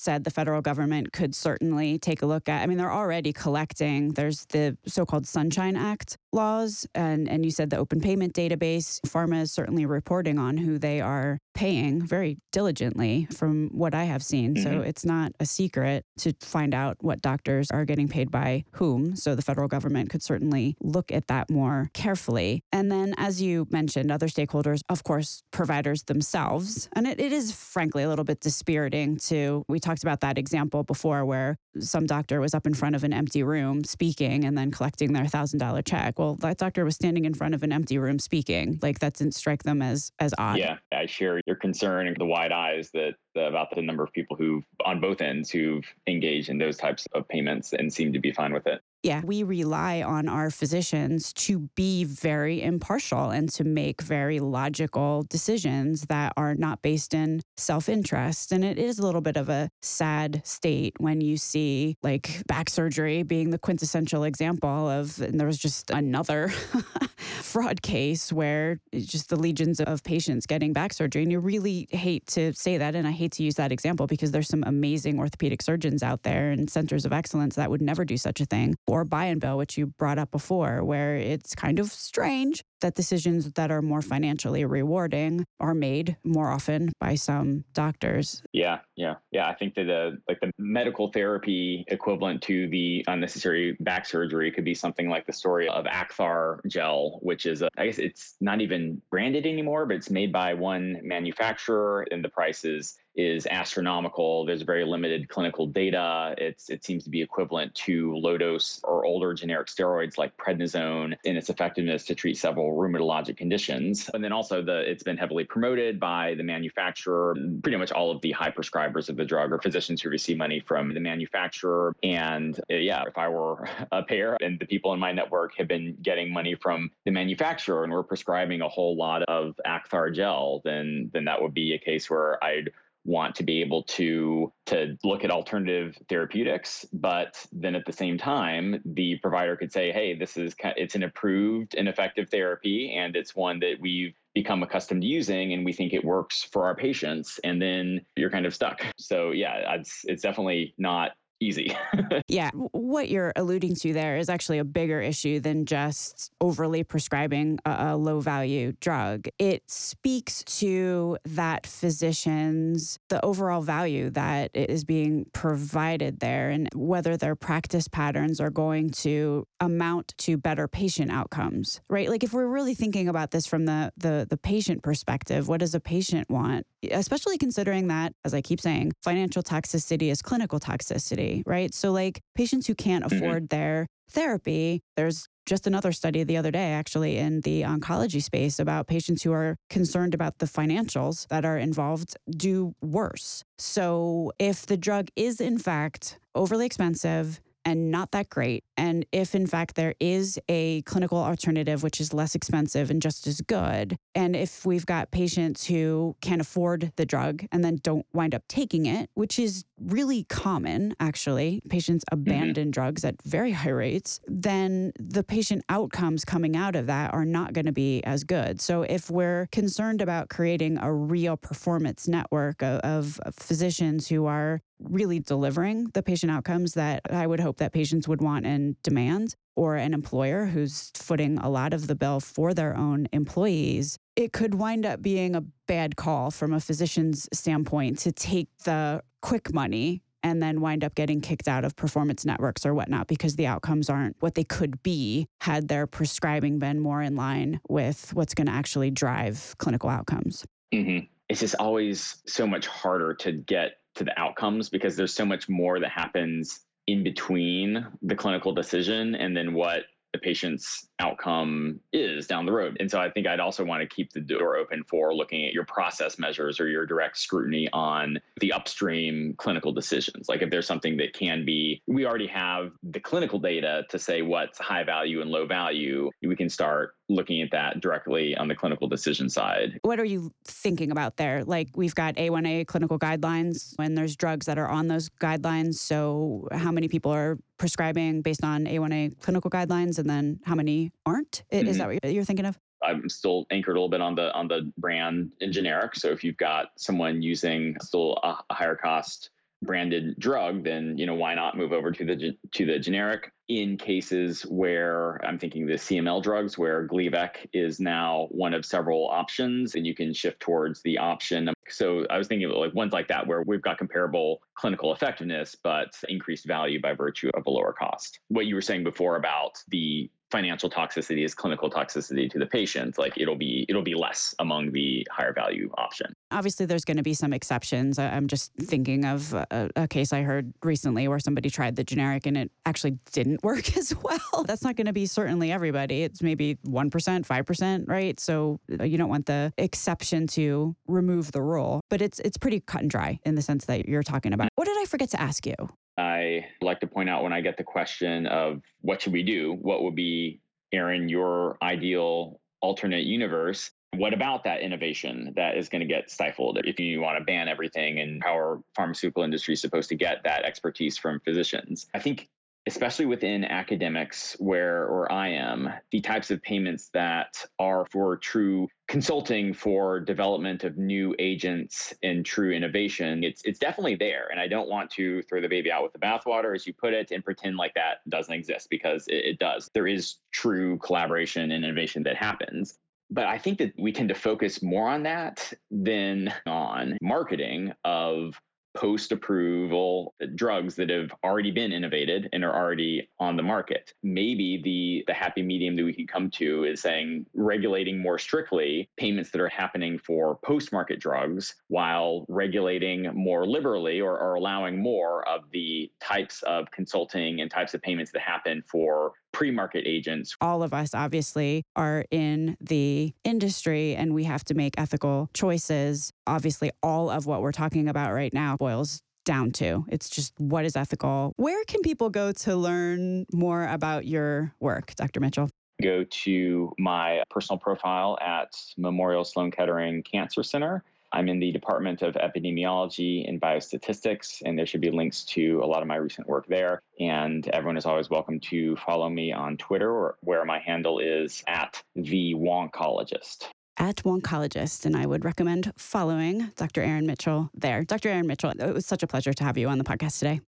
said, 0.00 0.24
the 0.24 0.30
federal 0.30 0.62
government 0.62 1.12
could 1.12 1.34
certainly 1.34 1.98
take 1.98 2.22
a 2.22 2.26
look 2.26 2.48
at, 2.48 2.62
I 2.62 2.66
mean, 2.66 2.78
they're 2.78 2.92
already 2.92 3.32
collecting, 3.32 4.12
there's 4.12 4.46
the 4.46 4.76
so 4.86 5.04
called 5.04 5.26
Sunshine 5.26 5.76
Act 5.76 6.16
laws, 6.36 6.86
and, 6.94 7.28
and 7.28 7.44
you 7.44 7.50
said 7.50 7.70
the 7.70 7.78
open 7.78 8.00
payment 8.00 8.34
database. 8.34 9.00
Pharma 9.06 9.42
is 9.42 9.52
certainly 9.52 9.86
reporting 9.86 10.38
on 10.38 10.56
who 10.56 10.78
they 10.78 11.00
are 11.00 11.38
paying 11.54 12.02
very 12.02 12.36
diligently 12.52 13.26
from 13.34 13.70
what 13.72 13.94
I 13.94 14.04
have 14.04 14.22
seen. 14.22 14.54
Mm-hmm. 14.54 14.62
So 14.62 14.80
it's 14.82 15.04
not 15.04 15.32
a 15.40 15.46
secret 15.46 16.04
to 16.18 16.34
find 16.40 16.74
out 16.74 16.98
what 17.00 17.22
doctors 17.22 17.70
are 17.70 17.84
getting 17.84 18.08
paid 18.08 18.30
by 18.30 18.64
whom. 18.72 19.16
So 19.16 19.34
the 19.34 19.42
federal 19.42 19.66
government 19.66 20.10
could 20.10 20.22
certainly 20.22 20.76
look 20.80 21.10
at 21.10 21.28
that 21.28 21.50
more 21.50 21.90
carefully. 21.94 22.62
And 22.72 22.92
then, 22.92 23.14
as 23.16 23.40
you 23.40 23.66
mentioned, 23.70 24.12
other 24.12 24.28
stakeholders, 24.28 24.80
of 24.88 25.02
course, 25.02 25.42
providers 25.50 26.02
themselves. 26.04 26.88
And 26.92 27.06
it, 27.06 27.18
it 27.18 27.32
is 27.32 27.52
frankly 27.52 28.02
a 28.02 28.08
little 28.08 28.24
bit 28.24 28.40
dispiriting 28.40 29.16
to, 29.28 29.64
we 29.68 29.80
talked 29.80 30.02
about 30.02 30.20
that 30.20 30.36
example 30.36 30.84
before 30.84 31.24
where 31.24 31.56
some 31.80 32.06
doctor 32.06 32.40
was 32.40 32.54
up 32.54 32.66
in 32.66 32.74
front 32.74 32.94
of 32.94 33.04
an 33.04 33.12
empty 33.12 33.42
room 33.42 33.82
speaking 33.84 34.44
and 34.44 34.56
then 34.56 34.70
collecting 34.70 35.12
their 35.12 35.24
$1,000 35.24 35.86
check. 35.86 36.18
Well, 36.18 36.25
that 36.34 36.58
doctor 36.58 36.84
was 36.84 36.94
standing 36.94 37.24
in 37.24 37.34
front 37.34 37.54
of 37.54 37.62
an 37.62 37.72
empty 37.72 37.98
room 37.98 38.18
speaking. 38.18 38.78
Like 38.82 38.98
that 39.00 39.14
didn't 39.14 39.34
strike 39.34 39.62
them 39.62 39.82
as 39.82 40.12
as 40.18 40.34
odd. 40.38 40.58
Yeah, 40.58 40.78
I 40.92 41.06
share 41.06 41.40
your 41.46 41.56
concern 41.56 42.06
and 42.06 42.16
the 42.18 42.26
wide 42.26 42.52
eyes 42.52 42.90
that 42.94 43.14
about 43.36 43.74
the 43.74 43.82
number 43.82 44.02
of 44.02 44.12
people 44.12 44.36
who 44.36 44.62
on 44.84 45.00
both 45.00 45.20
ends 45.20 45.50
who've 45.50 45.84
engaged 46.06 46.48
in 46.48 46.58
those 46.58 46.76
types 46.76 47.06
of 47.14 47.28
payments 47.28 47.72
and 47.72 47.92
seem 47.92 48.12
to 48.12 48.18
be 48.18 48.32
fine 48.32 48.52
with 48.52 48.66
it. 48.66 48.80
Yeah, 49.06 49.20
we 49.24 49.44
rely 49.44 50.02
on 50.02 50.28
our 50.28 50.50
physicians 50.50 51.32
to 51.34 51.60
be 51.76 52.02
very 52.02 52.60
impartial 52.60 53.30
and 53.30 53.48
to 53.50 53.62
make 53.62 54.02
very 54.02 54.40
logical 54.40 55.24
decisions 55.28 56.06
that 56.08 56.32
are 56.36 56.56
not 56.56 56.82
based 56.82 57.14
in 57.14 57.40
self 57.56 57.88
interest. 57.88 58.50
And 58.50 58.64
it 58.64 58.78
is 58.78 58.98
a 58.98 59.06
little 59.06 59.20
bit 59.20 59.36
of 59.36 59.48
a 59.48 59.68
sad 59.80 60.44
state 60.44 60.94
when 60.98 61.20
you 61.20 61.36
see 61.36 61.96
like 62.02 62.42
back 62.48 62.68
surgery 62.68 63.22
being 63.22 63.50
the 63.50 63.58
quintessential 63.58 64.24
example 64.24 64.88
of, 64.88 65.20
and 65.20 65.38
there 65.38 65.46
was 65.46 65.58
just 65.58 65.90
another 65.92 66.48
fraud 67.42 67.82
case 67.82 68.32
where 68.32 68.80
just 68.92 69.28
the 69.28 69.36
legions 69.36 69.80
of 69.80 70.02
patients 70.02 70.46
getting 70.46 70.72
back 70.72 70.92
surgery. 70.92 71.22
And 71.22 71.30
you 71.30 71.38
really 71.38 71.86
hate 71.90 72.26
to 72.28 72.52
say 72.54 72.76
that. 72.78 72.96
And 72.96 73.06
I 73.06 73.12
hate 73.12 73.25
to 73.32 73.42
use 73.42 73.54
that 73.54 73.72
example 73.72 74.06
because 74.06 74.30
there's 74.30 74.48
some 74.48 74.64
amazing 74.66 75.18
orthopedic 75.18 75.62
surgeons 75.62 76.02
out 76.02 76.22
there 76.22 76.50
and 76.50 76.68
centers 76.70 77.04
of 77.04 77.12
excellence 77.12 77.56
that 77.56 77.70
would 77.70 77.82
never 77.82 78.04
do 78.04 78.16
such 78.16 78.40
a 78.40 78.44
thing. 78.46 78.76
Or 78.86 79.04
buy 79.04 79.26
and 79.26 79.40
bill, 79.40 79.56
which 79.58 79.76
you 79.76 79.86
brought 79.86 80.18
up 80.18 80.30
before, 80.30 80.84
where 80.84 81.16
it's 81.16 81.54
kind 81.54 81.78
of 81.78 81.90
strange 81.90 82.64
that 82.80 82.94
decisions 82.94 83.50
that 83.52 83.70
are 83.70 83.82
more 83.82 84.02
financially 84.02 84.64
rewarding 84.64 85.44
are 85.60 85.74
made 85.74 86.16
more 86.24 86.50
often 86.50 86.92
by 87.00 87.14
some 87.14 87.64
doctors. 87.72 88.42
Yeah, 88.52 88.80
yeah, 88.96 89.14
yeah. 89.30 89.48
I 89.48 89.54
think 89.54 89.74
that 89.74 89.84
the 89.84 90.18
like 90.28 90.40
the 90.40 90.50
medical 90.58 91.10
therapy 91.10 91.84
equivalent 91.88 92.42
to 92.42 92.68
the 92.68 93.04
unnecessary 93.08 93.76
back 93.80 94.06
surgery 94.06 94.50
could 94.50 94.64
be 94.64 94.74
something 94.74 95.08
like 95.08 95.26
the 95.26 95.32
story 95.32 95.68
of 95.68 95.84
Acthar 95.84 96.58
gel, 96.66 97.18
which 97.22 97.46
is 97.46 97.62
a, 97.62 97.68
I 97.78 97.86
guess 97.86 97.98
it's 97.98 98.36
not 98.40 98.60
even 98.60 99.00
branded 99.10 99.46
anymore, 99.46 99.86
but 99.86 99.96
it's 99.96 100.10
made 100.10 100.32
by 100.32 100.54
one 100.54 100.98
manufacturer, 101.02 102.06
and 102.10 102.24
the 102.24 102.28
price 102.28 102.64
is 102.64 102.96
is 103.16 103.46
astronomical. 103.46 104.44
There's 104.44 104.62
very 104.62 104.84
limited 104.84 105.28
clinical 105.28 105.66
data. 105.66 106.34
It's 106.38 106.68
it 106.68 106.84
seems 106.84 107.04
to 107.04 107.10
be 107.10 107.22
equivalent 107.22 107.74
to 107.86 108.14
low 108.16 108.36
dose 108.36 108.80
or 108.84 109.06
older 109.06 109.32
generic 109.34 109.68
steroids 109.68 110.18
like 110.18 110.36
prednisone 110.36 111.14
in 111.24 111.36
its 111.36 111.48
effectiveness 111.48 112.04
to 112.06 112.14
treat 112.14 112.36
several 112.36 112.65
rheumatologic 112.72 113.36
conditions. 113.36 114.10
And 114.14 114.22
then 114.22 114.32
also 114.32 114.62
the 114.62 114.78
it's 114.90 115.02
been 115.02 115.16
heavily 115.16 115.44
promoted 115.44 115.98
by 116.00 116.34
the 116.34 116.42
manufacturer. 116.42 117.36
Pretty 117.62 117.78
much 117.78 117.92
all 117.92 118.10
of 118.10 118.20
the 118.22 118.32
high 118.32 118.50
prescribers 118.50 119.08
of 119.08 119.16
the 119.16 119.24
drug 119.24 119.52
are 119.52 119.58
physicians 119.60 120.02
who 120.02 120.10
receive 120.10 120.36
money 120.36 120.60
from 120.60 120.94
the 120.94 121.00
manufacturer. 121.00 121.94
And 122.02 122.58
uh, 122.70 122.74
yeah, 122.74 123.04
if 123.06 123.16
I 123.18 123.28
were 123.28 123.68
a 123.92 124.02
payer 124.02 124.36
and 124.40 124.58
the 124.58 124.66
people 124.66 124.92
in 124.92 125.00
my 125.00 125.12
network 125.12 125.56
have 125.56 125.68
been 125.68 125.96
getting 126.02 126.32
money 126.32 126.54
from 126.54 126.90
the 127.04 127.10
manufacturer 127.10 127.84
and 127.84 127.92
we're 127.92 128.02
prescribing 128.02 128.60
a 128.60 128.68
whole 128.68 128.96
lot 128.96 129.22
of 129.24 129.58
Acthar 129.66 130.14
gel, 130.14 130.60
then 130.64 131.10
then 131.12 131.24
that 131.24 131.40
would 131.40 131.54
be 131.54 131.74
a 131.74 131.78
case 131.78 132.10
where 132.10 132.42
I'd 132.42 132.70
want 133.06 133.36
to 133.36 133.44
be 133.44 133.60
able 133.60 133.84
to 133.84 134.52
to 134.66 134.96
look 135.04 135.24
at 135.24 135.30
alternative 135.30 135.96
therapeutics 136.08 136.84
but 136.92 137.46
then 137.52 137.76
at 137.76 137.86
the 137.86 137.92
same 137.92 138.18
time 138.18 138.82
the 138.84 139.16
provider 139.22 139.56
could 139.56 139.72
say 139.72 139.92
hey 139.92 140.14
this 140.14 140.36
is 140.36 140.54
it's 140.76 140.96
an 140.96 141.04
approved 141.04 141.76
and 141.76 141.88
effective 141.88 142.28
therapy 142.28 142.94
and 142.96 143.14
it's 143.14 143.34
one 143.34 143.60
that 143.60 143.76
we've 143.80 144.14
become 144.34 144.62
accustomed 144.62 145.00
to 145.00 145.08
using 145.08 145.54
and 145.54 145.64
we 145.64 145.72
think 145.72 145.94
it 145.94 146.04
works 146.04 146.42
for 146.42 146.66
our 146.66 146.74
patients 146.74 147.40
and 147.42 147.62
then 147.62 148.00
you're 148.16 148.28
kind 148.30 148.44
of 148.44 148.54
stuck. 148.54 148.84
So 148.98 149.30
yeah 149.30 149.74
it's 149.76 150.04
it's 150.04 150.22
definitely 150.22 150.74
not 150.76 151.12
easy. 151.40 151.76
yeah. 152.28 152.50
What 152.52 153.08
you're 153.08 153.32
alluding 153.36 153.74
to 153.76 153.92
there 153.92 154.16
is 154.16 154.28
actually 154.28 154.58
a 154.58 154.64
bigger 154.64 155.00
issue 155.00 155.40
than 155.40 155.66
just 155.66 156.30
overly 156.40 156.84
prescribing 156.84 157.58
a, 157.64 157.88
a, 157.90 157.96
low 157.96 158.20
value 158.20 158.72
drug. 158.80 159.26
It 159.38 159.62
speaks 159.66 160.44
to 160.44 161.18
that 161.24 161.66
physician's, 161.66 162.98
the 163.08 163.24
overall 163.24 163.62
value 163.62 164.10
that 164.10 164.50
is 164.54 164.84
being 164.84 165.26
provided 165.32 166.20
there 166.20 166.50
and 166.50 166.68
whether 166.74 167.16
their 167.16 167.36
practice 167.36 167.88
patterns 167.88 168.40
are 168.40 168.50
going 168.50 168.90
to 168.90 169.46
amount 169.60 170.14
to 170.18 170.36
better 170.36 170.68
patient 170.68 171.10
outcomes, 171.10 171.80
right? 171.88 172.08
Like 172.08 172.24
if 172.24 172.32
we're 172.32 172.46
really 172.46 172.74
thinking 172.74 173.08
about 173.08 173.30
this 173.30 173.46
from 173.46 173.66
the, 173.66 173.92
the, 173.96 174.26
the 174.28 174.36
patient 174.36 174.82
perspective, 174.82 175.48
what 175.48 175.60
does 175.60 175.74
a 175.74 175.80
patient 175.80 176.30
want? 176.30 176.66
Especially 176.90 177.38
considering 177.38 177.88
that, 177.88 178.12
as 178.24 178.34
I 178.34 178.40
keep 178.40 178.60
saying, 178.60 178.92
financial 179.02 179.42
toxicity 179.42 180.10
is 180.10 180.22
clinical 180.22 180.60
toxicity 180.60 181.42
right? 181.46 181.74
So, 181.74 181.92
like 181.92 182.20
patients 182.34 182.66
who 182.66 182.74
can't 182.74 183.04
mm-hmm. 183.04 183.16
afford 183.16 183.44
mm-hmm. 183.44 183.56
their 183.56 183.86
therapy, 184.10 184.82
there's 184.96 185.26
just 185.46 185.66
another 185.66 185.92
study 185.92 186.24
the 186.24 186.36
other 186.36 186.50
day, 186.50 186.72
actually, 186.72 187.18
in 187.18 187.40
the 187.42 187.62
oncology 187.62 188.22
space 188.22 188.58
about 188.58 188.88
patients 188.88 189.22
who 189.22 189.32
are 189.32 189.56
concerned 189.70 190.12
about 190.12 190.38
the 190.38 190.46
financials 190.46 191.28
that 191.28 191.44
are 191.44 191.56
involved 191.56 192.16
do 192.28 192.74
worse. 192.82 193.44
So, 193.58 194.32
if 194.38 194.66
the 194.66 194.76
drug 194.76 195.08
is 195.16 195.40
in 195.40 195.58
fact 195.58 196.18
overly 196.34 196.66
expensive, 196.66 197.40
and 197.64 197.90
not 197.90 198.12
that 198.12 198.28
great. 198.28 198.62
And 198.76 199.06
if 199.12 199.34
in 199.34 199.46
fact 199.46 199.74
there 199.74 199.94
is 200.00 200.38
a 200.48 200.82
clinical 200.82 201.18
alternative 201.18 201.82
which 201.82 202.00
is 202.00 202.12
less 202.12 202.34
expensive 202.34 202.90
and 202.90 203.00
just 203.00 203.26
as 203.26 203.40
good, 203.40 203.96
and 204.14 204.34
if 204.36 204.64
we've 204.64 204.86
got 204.86 205.10
patients 205.10 205.66
who 205.66 206.16
can't 206.20 206.40
afford 206.40 206.92
the 206.96 207.06
drug 207.06 207.44
and 207.52 207.64
then 207.64 207.78
don't 207.82 208.06
wind 208.12 208.34
up 208.34 208.42
taking 208.48 208.86
it, 208.86 209.10
which 209.14 209.38
is 209.38 209.64
really 209.80 210.24
common 210.24 210.94
actually, 211.00 211.62
patients 211.68 212.04
mm-hmm. 212.10 212.20
abandon 212.20 212.64
mm-hmm. 212.64 212.70
drugs 212.70 213.04
at 213.04 213.20
very 213.22 213.52
high 213.52 213.70
rates, 213.70 214.20
then 214.26 214.92
the 214.98 215.22
patient 215.22 215.64
outcomes 215.68 216.24
coming 216.24 216.56
out 216.56 216.76
of 216.76 216.86
that 216.86 217.12
are 217.12 217.24
not 217.24 217.52
going 217.52 217.66
to 217.66 217.72
be 217.72 218.02
as 218.04 218.24
good. 218.24 218.60
So 218.60 218.82
if 218.82 219.10
we're 219.10 219.48
concerned 219.52 220.00
about 220.00 220.28
creating 220.28 220.78
a 220.78 220.92
real 220.92 221.36
performance 221.36 222.08
network 222.08 222.62
of, 222.62 223.20
of 223.20 223.34
physicians 223.34 224.08
who 224.08 224.26
are 224.26 224.60
really 224.78 225.20
delivering 225.20 225.86
the 225.94 226.02
patient 226.02 226.30
outcomes 226.30 226.74
that 226.74 227.00
I 227.10 227.26
would 227.26 227.40
hope 227.40 227.58
that 227.58 227.72
patients 227.72 228.06
would 228.08 228.20
want 228.20 228.46
and 228.46 228.65
demand, 228.82 229.34
or 229.54 229.76
an 229.76 229.94
employer 229.94 230.46
who's 230.46 230.90
footing 230.94 231.38
a 231.38 231.48
lot 231.48 231.72
of 231.72 231.86
the 231.86 231.94
bill 231.94 232.20
for 232.20 232.52
their 232.52 232.76
own 232.76 233.08
employees, 233.12 233.98
it 234.14 234.32
could 234.32 234.54
wind 234.54 234.84
up 234.84 235.00
being 235.02 235.34
a 235.34 235.42
bad 235.66 235.96
call 235.96 236.30
from 236.30 236.52
a 236.52 236.60
physician's 236.60 237.28
standpoint 237.32 237.98
to 237.98 238.12
take 238.12 238.48
the 238.64 239.02
quick 239.22 239.52
money 239.52 240.02
and 240.22 240.42
then 240.42 240.60
wind 240.60 240.82
up 240.82 240.94
getting 240.94 241.20
kicked 241.20 241.46
out 241.46 241.64
of 241.64 241.76
performance 241.76 242.24
networks 242.24 242.66
or 242.66 242.74
whatnot 242.74 243.06
because 243.06 243.36
the 243.36 243.46
outcomes 243.46 243.88
aren't 243.88 244.16
what 244.20 244.34
they 244.34 244.42
could 244.42 244.82
be 244.82 245.26
had 245.40 245.68
their 245.68 245.86
prescribing 245.86 246.58
been 246.58 246.80
more 246.80 247.00
in 247.00 247.14
line 247.14 247.60
with 247.68 248.12
what's 248.12 248.34
going 248.34 248.46
to 248.46 248.52
actually 248.52 248.90
drive 248.90 249.54
clinical 249.58 249.88
outcomes. 249.88 250.44
Mm-hmm. 250.74 251.06
It's 251.28 251.40
just 251.40 251.54
always 251.56 252.16
so 252.26 252.46
much 252.46 252.66
harder 252.66 253.14
to 253.14 253.32
get 253.32 253.78
to 253.96 254.04
the 254.04 254.18
outcomes 254.18 254.68
because 254.68 254.96
there's 254.96 255.14
so 255.14 255.24
much 255.24 255.48
more 255.48 255.80
that 255.80 255.90
happens 255.90 256.60
in 256.86 257.02
between 257.02 257.86
the 258.02 258.14
clinical 258.14 258.52
decision 258.52 259.14
and 259.14 259.36
then 259.36 259.54
what 259.54 259.84
the 260.12 260.18
patient's 260.18 260.88
outcome 260.98 261.80
is 261.92 262.26
down 262.26 262.46
the 262.46 262.52
road. 262.52 262.76
And 262.80 262.90
so 262.90 263.00
I 263.00 263.10
think 263.10 263.26
I'd 263.26 263.40
also 263.40 263.64
want 263.64 263.82
to 263.82 263.86
keep 263.86 264.12
the 264.12 264.20
door 264.20 264.56
open 264.56 264.84
for 264.88 265.14
looking 265.14 265.44
at 265.44 265.52
your 265.52 265.64
process 265.64 266.18
measures 266.18 266.58
or 266.60 266.68
your 266.68 266.86
direct 266.86 267.18
scrutiny 267.18 267.68
on 267.72 268.18
the 268.40 268.52
upstream 268.52 269.34
clinical 269.36 269.72
decisions. 269.72 270.28
Like 270.28 270.42
if 270.42 270.50
there's 270.50 270.66
something 270.66 270.96
that 270.98 271.12
can 271.12 271.44
be, 271.44 271.82
we 271.86 272.06
already 272.06 272.26
have 272.28 272.72
the 272.82 273.00
clinical 273.00 273.38
data 273.38 273.84
to 273.90 273.98
say 273.98 274.22
what's 274.22 274.58
high 274.58 274.84
value 274.84 275.20
and 275.20 275.30
low 275.30 275.46
value, 275.46 276.10
we 276.22 276.36
can 276.36 276.48
start 276.48 276.94
looking 277.08 277.40
at 277.40 277.50
that 277.52 277.80
directly 277.80 278.36
on 278.36 278.48
the 278.48 278.54
clinical 278.54 278.88
decision 278.88 279.28
side. 279.28 279.78
What 279.82 280.00
are 280.00 280.04
you 280.04 280.32
thinking 280.44 280.90
about 280.90 281.16
there? 281.16 281.44
Like 281.44 281.68
we've 281.76 281.94
got 281.94 282.16
A1A 282.16 282.66
clinical 282.66 282.98
guidelines 282.98 283.74
when 283.76 283.94
there's 283.94 284.16
drugs 284.16 284.46
that 284.46 284.58
are 284.58 284.68
on 284.68 284.88
those 284.88 285.08
guidelines. 285.20 285.74
So 285.74 286.48
how 286.52 286.72
many 286.72 286.88
people 286.88 287.12
are 287.12 287.38
prescribing 287.58 288.22
based 288.22 288.44
on 288.44 288.64
A1A 288.64 289.20
clinical 289.20 289.50
guidelines 289.50 289.98
and 289.98 290.10
then 290.10 290.40
how 290.44 290.54
many 290.54 290.85
aren't? 291.04 291.44
Mm-hmm. 291.52 291.68
Is 291.68 291.78
that 291.78 291.88
what 291.88 292.12
you're 292.12 292.24
thinking 292.24 292.46
of? 292.46 292.58
I'm 292.82 293.08
still 293.08 293.46
anchored 293.50 293.76
a 293.76 293.80
little 293.80 293.88
bit 293.88 294.00
on 294.00 294.14
the 294.14 294.32
on 294.32 294.48
the 294.48 294.72
brand 294.78 295.32
in 295.40 295.52
generic. 295.52 295.94
So 295.96 296.08
if 296.08 296.22
you've 296.22 296.36
got 296.36 296.68
someone 296.76 297.22
using 297.22 297.76
still 297.80 298.18
a, 298.22 298.36
a 298.50 298.54
higher 298.54 298.76
cost 298.76 299.30
branded 299.62 300.18
drug, 300.18 300.64
then 300.64 300.98
you 300.98 301.06
know 301.06 301.14
why 301.14 301.34
not 301.34 301.56
move 301.56 301.72
over 301.72 301.90
to 301.90 302.04
the 302.04 302.36
to 302.52 302.66
the 302.66 302.78
generic? 302.78 303.32
In 303.48 303.76
cases 303.76 304.42
where 304.42 305.24
I'm 305.24 305.38
thinking 305.38 305.66
the 305.66 305.74
CML 305.74 306.20
drugs, 306.22 306.58
where 306.58 306.86
Gleevec 306.86 307.46
is 307.52 307.78
now 307.78 308.26
one 308.30 308.52
of 308.52 308.64
several 308.64 309.08
options, 309.08 309.76
and 309.76 309.86
you 309.86 309.94
can 309.94 310.12
shift 310.12 310.40
towards 310.40 310.82
the 310.82 310.98
option. 310.98 311.50
So 311.68 312.06
I 312.10 312.18
was 312.18 312.26
thinking 312.26 312.48
like 312.48 312.74
ones 312.74 312.92
like 312.92 313.06
that 313.08 313.26
where 313.26 313.42
we've 313.42 313.62
got 313.62 313.78
comparable 313.78 314.42
clinical 314.56 314.92
effectiveness, 314.92 315.56
but 315.62 315.96
increased 316.08 316.46
value 316.46 316.80
by 316.80 316.94
virtue 316.94 317.30
of 317.34 317.46
a 317.46 317.50
lower 317.50 317.72
cost. 317.72 318.18
What 318.28 318.46
you 318.46 318.56
were 318.56 318.62
saying 318.62 318.82
before 318.82 319.14
about 319.16 319.62
the 319.68 320.10
financial 320.30 320.68
toxicity 320.68 321.24
is 321.24 321.34
clinical 321.34 321.70
toxicity 321.70 322.28
to 322.30 322.38
the 322.38 322.46
patient 322.46 322.98
like 322.98 323.16
it'll 323.16 323.36
be 323.36 323.64
it'll 323.68 323.82
be 323.82 323.94
less 323.94 324.34
among 324.40 324.72
the 324.72 325.06
higher 325.10 325.32
value 325.32 325.70
option. 325.78 326.12
Obviously 326.30 326.66
there's 326.66 326.84
going 326.84 326.96
to 326.96 327.02
be 327.02 327.14
some 327.14 327.32
exceptions. 327.32 327.98
I'm 327.98 328.26
just 328.26 328.52
thinking 328.54 329.04
of 329.04 329.32
a, 329.32 329.70
a, 329.76 329.88
case 329.88 330.12
i 330.12 330.22
heard 330.22 330.52
recently 330.62 331.06
where 331.06 331.20
somebody 331.20 331.48
tried 331.48 331.76
the 331.76 331.84
generic 331.84 332.26
and 332.26 332.36
it 332.36 332.50
actually 332.64 332.98
didn't 333.12 333.42
work 333.44 333.76
as 333.76 333.94
well. 334.02 334.44
That's 334.44 334.62
not 334.62 334.76
going 334.76 334.86
to 334.86 334.92
be 334.92 335.06
certainly 335.06 335.52
everybody. 335.52 336.02
It's 336.02 336.22
maybe 336.22 336.56
1% 336.66 336.90
5% 336.90 337.88
right? 337.88 338.18
So 338.18 338.58
uh, 338.80 338.84
you 338.84 338.98
don't 338.98 339.08
want 339.08 339.26
the 339.26 339.52
exception 339.56 340.26
to 340.28 340.74
remove 340.88 341.32
the 341.32 341.42
rule 341.42 341.80
but 341.88 342.02
it's 342.02 342.18
it's 342.20 342.36
pretty 342.36 342.60
cut 342.60 342.82
and 342.82 342.90
dry 342.90 343.18
in 343.24 343.34
the 343.34 343.42
sense 343.42 343.66
that 343.66 343.88
you're 343.88 344.02
talking 344.02 344.32
about. 344.32 344.48
What 344.56 344.66
did 344.66 344.76
i 344.78 344.84
forget 344.86 345.10
to 345.10 345.20
ask 345.20 345.46
you 345.46 345.54
I 345.98 346.46
like 346.60 346.80
to 346.80 346.86
point 346.86 347.08
out 347.08 347.22
when 347.22 347.32
I 347.32 347.40
get 347.40 347.56
the 347.56 347.64
question 347.64 348.26
of 348.26 348.62
what 348.80 349.02
should 349.02 349.12
we 349.12 349.22
do? 349.22 349.54
What 349.60 349.82
would 349.82 349.94
be, 349.94 350.40
Aaron, 350.72 351.08
your 351.08 351.56
ideal 351.62 352.40
alternate 352.60 353.04
universe? 353.04 353.70
What 353.94 354.12
about 354.12 354.44
that 354.44 354.60
innovation 354.60 355.32
that 355.36 355.56
is 355.56 355.68
going 355.68 355.80
to 355.80 355.86
get 355.86 356.10
stifled 356.10 356.58
if 356.64 356.78
you 356.78 357.00
want 357.00 357.18
to 357.18 357.24
ban 357.24 357.48
everything 357.48 358.00
and 358.00 358.22
how 358.22 358.32
our 358.32 358.60
pharmaceutical 358.74 359.22
industry 359.22 359.54
is 359.54 359.60
supposed 359.60 359.88
to 359.88 359.94
get 359.94 360.22
that 360.24 360.44
expertise 360.44 360.98
from 360.98 361.20
physicians? 361.20 361.86
I 361.94 362.00
think 362.00 362.28
especially 362.66 363.06
within 363.06 363.44
academics 363.44 364.34
where 364.38 364.86
or 364.86 365.10
I 365.10 365.28
am, 365.28 365.70
the 365.92 366.00
types 366.00 366.30
of 366.30 366.42
payments 366.42 366.90
that 366.92 367.44
are 367.58 367.86
for 367.86 368.16
true 368.16 368.68
consulting 368.88 369.52
for 369.52 370.00
development 370.00 370.64
of 370.64 370.76
new 370.76 371.14
agents 371.18 371.94
and 372.02 372.24
true 372.24 372.52
innovation, 372.52 373.22
it's 373.22 373.42
it's 373.44 373.58
definitely 373.58 373.94
there. 373.94 374.28
And 374.30 374.40
I 374.40 374.48
don't 374.48 374.68
want 374.68 374.90
to 374.92 375.22
throw 375.22 375.40
the 375.40 375.48
baby 375.48 375.70
out 375.70 375.82
with 375.82 375.92
the 375.92 375.98
bathwater, 375.98 376.54
as 376.54 376.66
you 376.66 376.72
put 376.72 376.92
it, 376.92 377.10
and 377.12 377.24
pretend 377.24 377.56
like 377.56 377.74
that 377.74 377.98
doesn't 378.08 378.34
exist 378.34 378.68
because 378.68 379.06
it, 379.08 379.24
it 379.24 379.38
does. 379.38 379.70
There 379.72 379.86
is 379.86 380.16
true 380.32 380.78
collaboration 380.78 381.50
and 381.50 381.64
innovation 381.64 382.02
that 382.04 382.16
happens. 382.16 382.78
But 383.08 383.26
I 383.26 383.38
think 383.38 383.58
that 383.58 383.72
we 383.78 383.92
tend 383.92 384.08
to 384.08 384.16
focus 384.16 384.62
more 384.62 384.88
on 384.88 385.04
that 385.04 385.52
than 385.70 386.32
on 386.44 386.98
marketing 387.00 387.72
of 387.84 388.34
post 388.76 389.10
approval 389.10 390.14
drugs 390.34 390.74
that 390.76 390.90
have 390.90 391.10
already 391.24 391.50
been 391.50 391.72
innovated 391.72 392.28
and 392.32 392.44
are 392.44 392.54
already 392.54 393.08
on 393.18 393.36
the 393.36 393.42
market. 393.42 393.94
Maybe 394.02 394.60
the, 394.62 395.04
the 395.06 395.14
happy 395.14 395.42
medium 395.42 395.76
that 395.76 395.84
we 395.84 395.94
can 395.94 396.06
come 396.06 396.30
to 396.32 396.64
is 396.64 396.82
saying 396.82 397.26
regulating 397.34 397.98
more 397.98 398.18
strictly 398.18 398.90
payments 398.98 399.30
that 399.30 399.40
are 399.40 399.48
happening 399.48 399.98
for 399.98 400.38
post 400.44 400.72
market 400.72 401.00
drugs 401.00 401.54
while 401.68 402.26
regulating 402.28 403.10
more 403.14 403.46
liberally 403.46 404.00
or, 404.00 404.18
or 404.18 404.34
allowing 404.34 404.80
more 404.80 405.26
of 405.26 405.42
the 405.52 405.90
types 406.00 406.42
of 406.42 406.70
consulting 406.70 407.40
and 407.40 407.50
types 407.50 407.72
of 407.72 407.80
payments 407.80 408.12
that 408.12 408.20
happen 408.20 408.62
for 408.70 409.12
pre 409.36 409.50
market 409.50 409.84
agents. 409.86 410.34
All 410.40 410.62
of 410.62 410.72
us 410.72 410.94
obviously 410.94 411.62
are 411.76 412.06
in 412.10 412.56
the 412.58 413.12
industry 413.22 413.94
and 413.94 414.14
we 414.14 414.24
have 414.24 414.42
to 414.46 414.54
make 414.54 414.72
ethical 414.78 415.28
choices. 415.34 416.10
Obviously, 416.26 416.70
all 416.82 417.10
of 417.10 417.26
what 417.26 417.42
we're 417.42 417.52
talking 417.52 417.86
about 417.86 418.14
right 418.14 418.32
now 418.32 418.56
boils 418.56 419.02
down 419.26 419.50
to. 419.50 419.84
It's 419.88 420.08
just 420.08 420.32
what 420.38 420.64
is 420.64 420.74
ethical. 420.74 421.34
Where 421.36 421.62
can 421.64 421.82
people 421.82 422.08
go 422.08 422.32
to 422.32 422.56
learn 422.56 423.26
more 423.30 423.66
about 423.66 424.06
your 424.06 424.54
work, 424.58 424.94
Dr. 424.94 425.20
Mitchell? 425.20 425.50
Go 425.82 426.04
to 426.04 426.72
my 426.78 427.22
personal 427.28 427.58
profile 427.58 428.16
at 428.22 428.54
Memorial 428.78 429.24
Sloan 429.24 429.50
Kettering 429.50 430.02
Cancer 430.02 430.42
Center 430.44 430.82
I'm 431.12 431.28
in 431.28 431.38
the 431.38 431.52
Department 431.52 432.02
of 432.02 432.14
Epidemiology 432.14 433.28
and 433.28 433.40
Biostatistics, 433.40 434.42
and 434.44 434.58
there 434.58 434.66
should 434.66 434.80
be 434.80 434.90
links 434.90 435.24
to 435.24 435.60
a 435.62 435.66
lot 435.66 435.82
of 435.82 435.88
my 435.88 435.96
recent 435.96 436.28
work 436.28 436.46
there. 436.46 436.80
And 437.00 437.46
everyone 437.48 437.76
is 437.76 437.86
always 437.86 438.10
welcome 438.10 438.40
to 438.40 438.76
follow 438.76 439.08
me 439.08 439.32
on 439.32 439.56
Twitter, 439.56 440.16
where 440.20 440.44
my 440.44 440.58
handle 440.58 440.98
is 440.98 441.42
at 441.46 441.82
the 441.94 442.34
Wonkologist. 442.34 443.48
At 443.78 443.96
Wonkologist, 443.96 444.86
and 444.86 444.96
I 444.96 445.06
would 445.06 445.24
recommend 445.24 445.72
following 445.76 446.50
Dr. 446.56 446.82
Aaron 446.82 447.06
Mitchell 447.06 447.50
there. 447.54 447.84
Dr. 447.84 448.08
Aaron 448.08 448.26
Mitchell, 448.26 448.50
it 448.50 448.74
was 448.74 448.86
such 448.86 449.02
a 449.02 449.06
pleasure 449.06 449.34
to 449.34 449.44
have 449.44 449.58
you 449.58 449.68
on 449.68 449.78
the 449.78 449.84
podcast 449.84 450.18
today. 450.18 450.40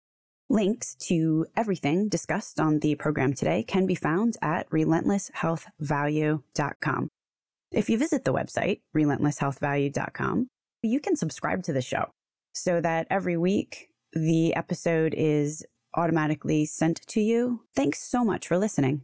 Links 0.49 0.95
to 0.95 1.45
everything 1.57 2.09
discussed 2.09 2.61
on 2.61 2.79
the 2.79 2.95
program 2.95 3.35
today 3.35 3.65
can 3.65 3.85
be 3.85 3.97
found 3.97 4.37
at 4.41 4.71
relentlesshealthvalue.com. 4.71 7.09
If 7.73 7.91
you 7.91 7.99
visit 7.99 8.25
the 8.25 8.33
website, 8.33 8.81
relentlesshealthvalue.com, 8.97 10.49
you 10.83 11.01
can 11.01 11.17
subscribe 11.17 11.63
to 11.65 11.73
the 11.73 11.83
show 11.83 12.13
so 12.53 12.81
that 12.81 13.07
every 13.11 13.37
week 13.37 13.89
the 14.13 14.55
episode 14.55 15.15
is 15.15 15.65
automatically 15.95 16.65
sent 16.65 17.01
to 17.09 17.21
you. 17.21 17.63
Thanks 17.75 18.03
so 18.03 18.25
much 18.25 18.47
for 18.49 18.57
listening. 18.57 19.03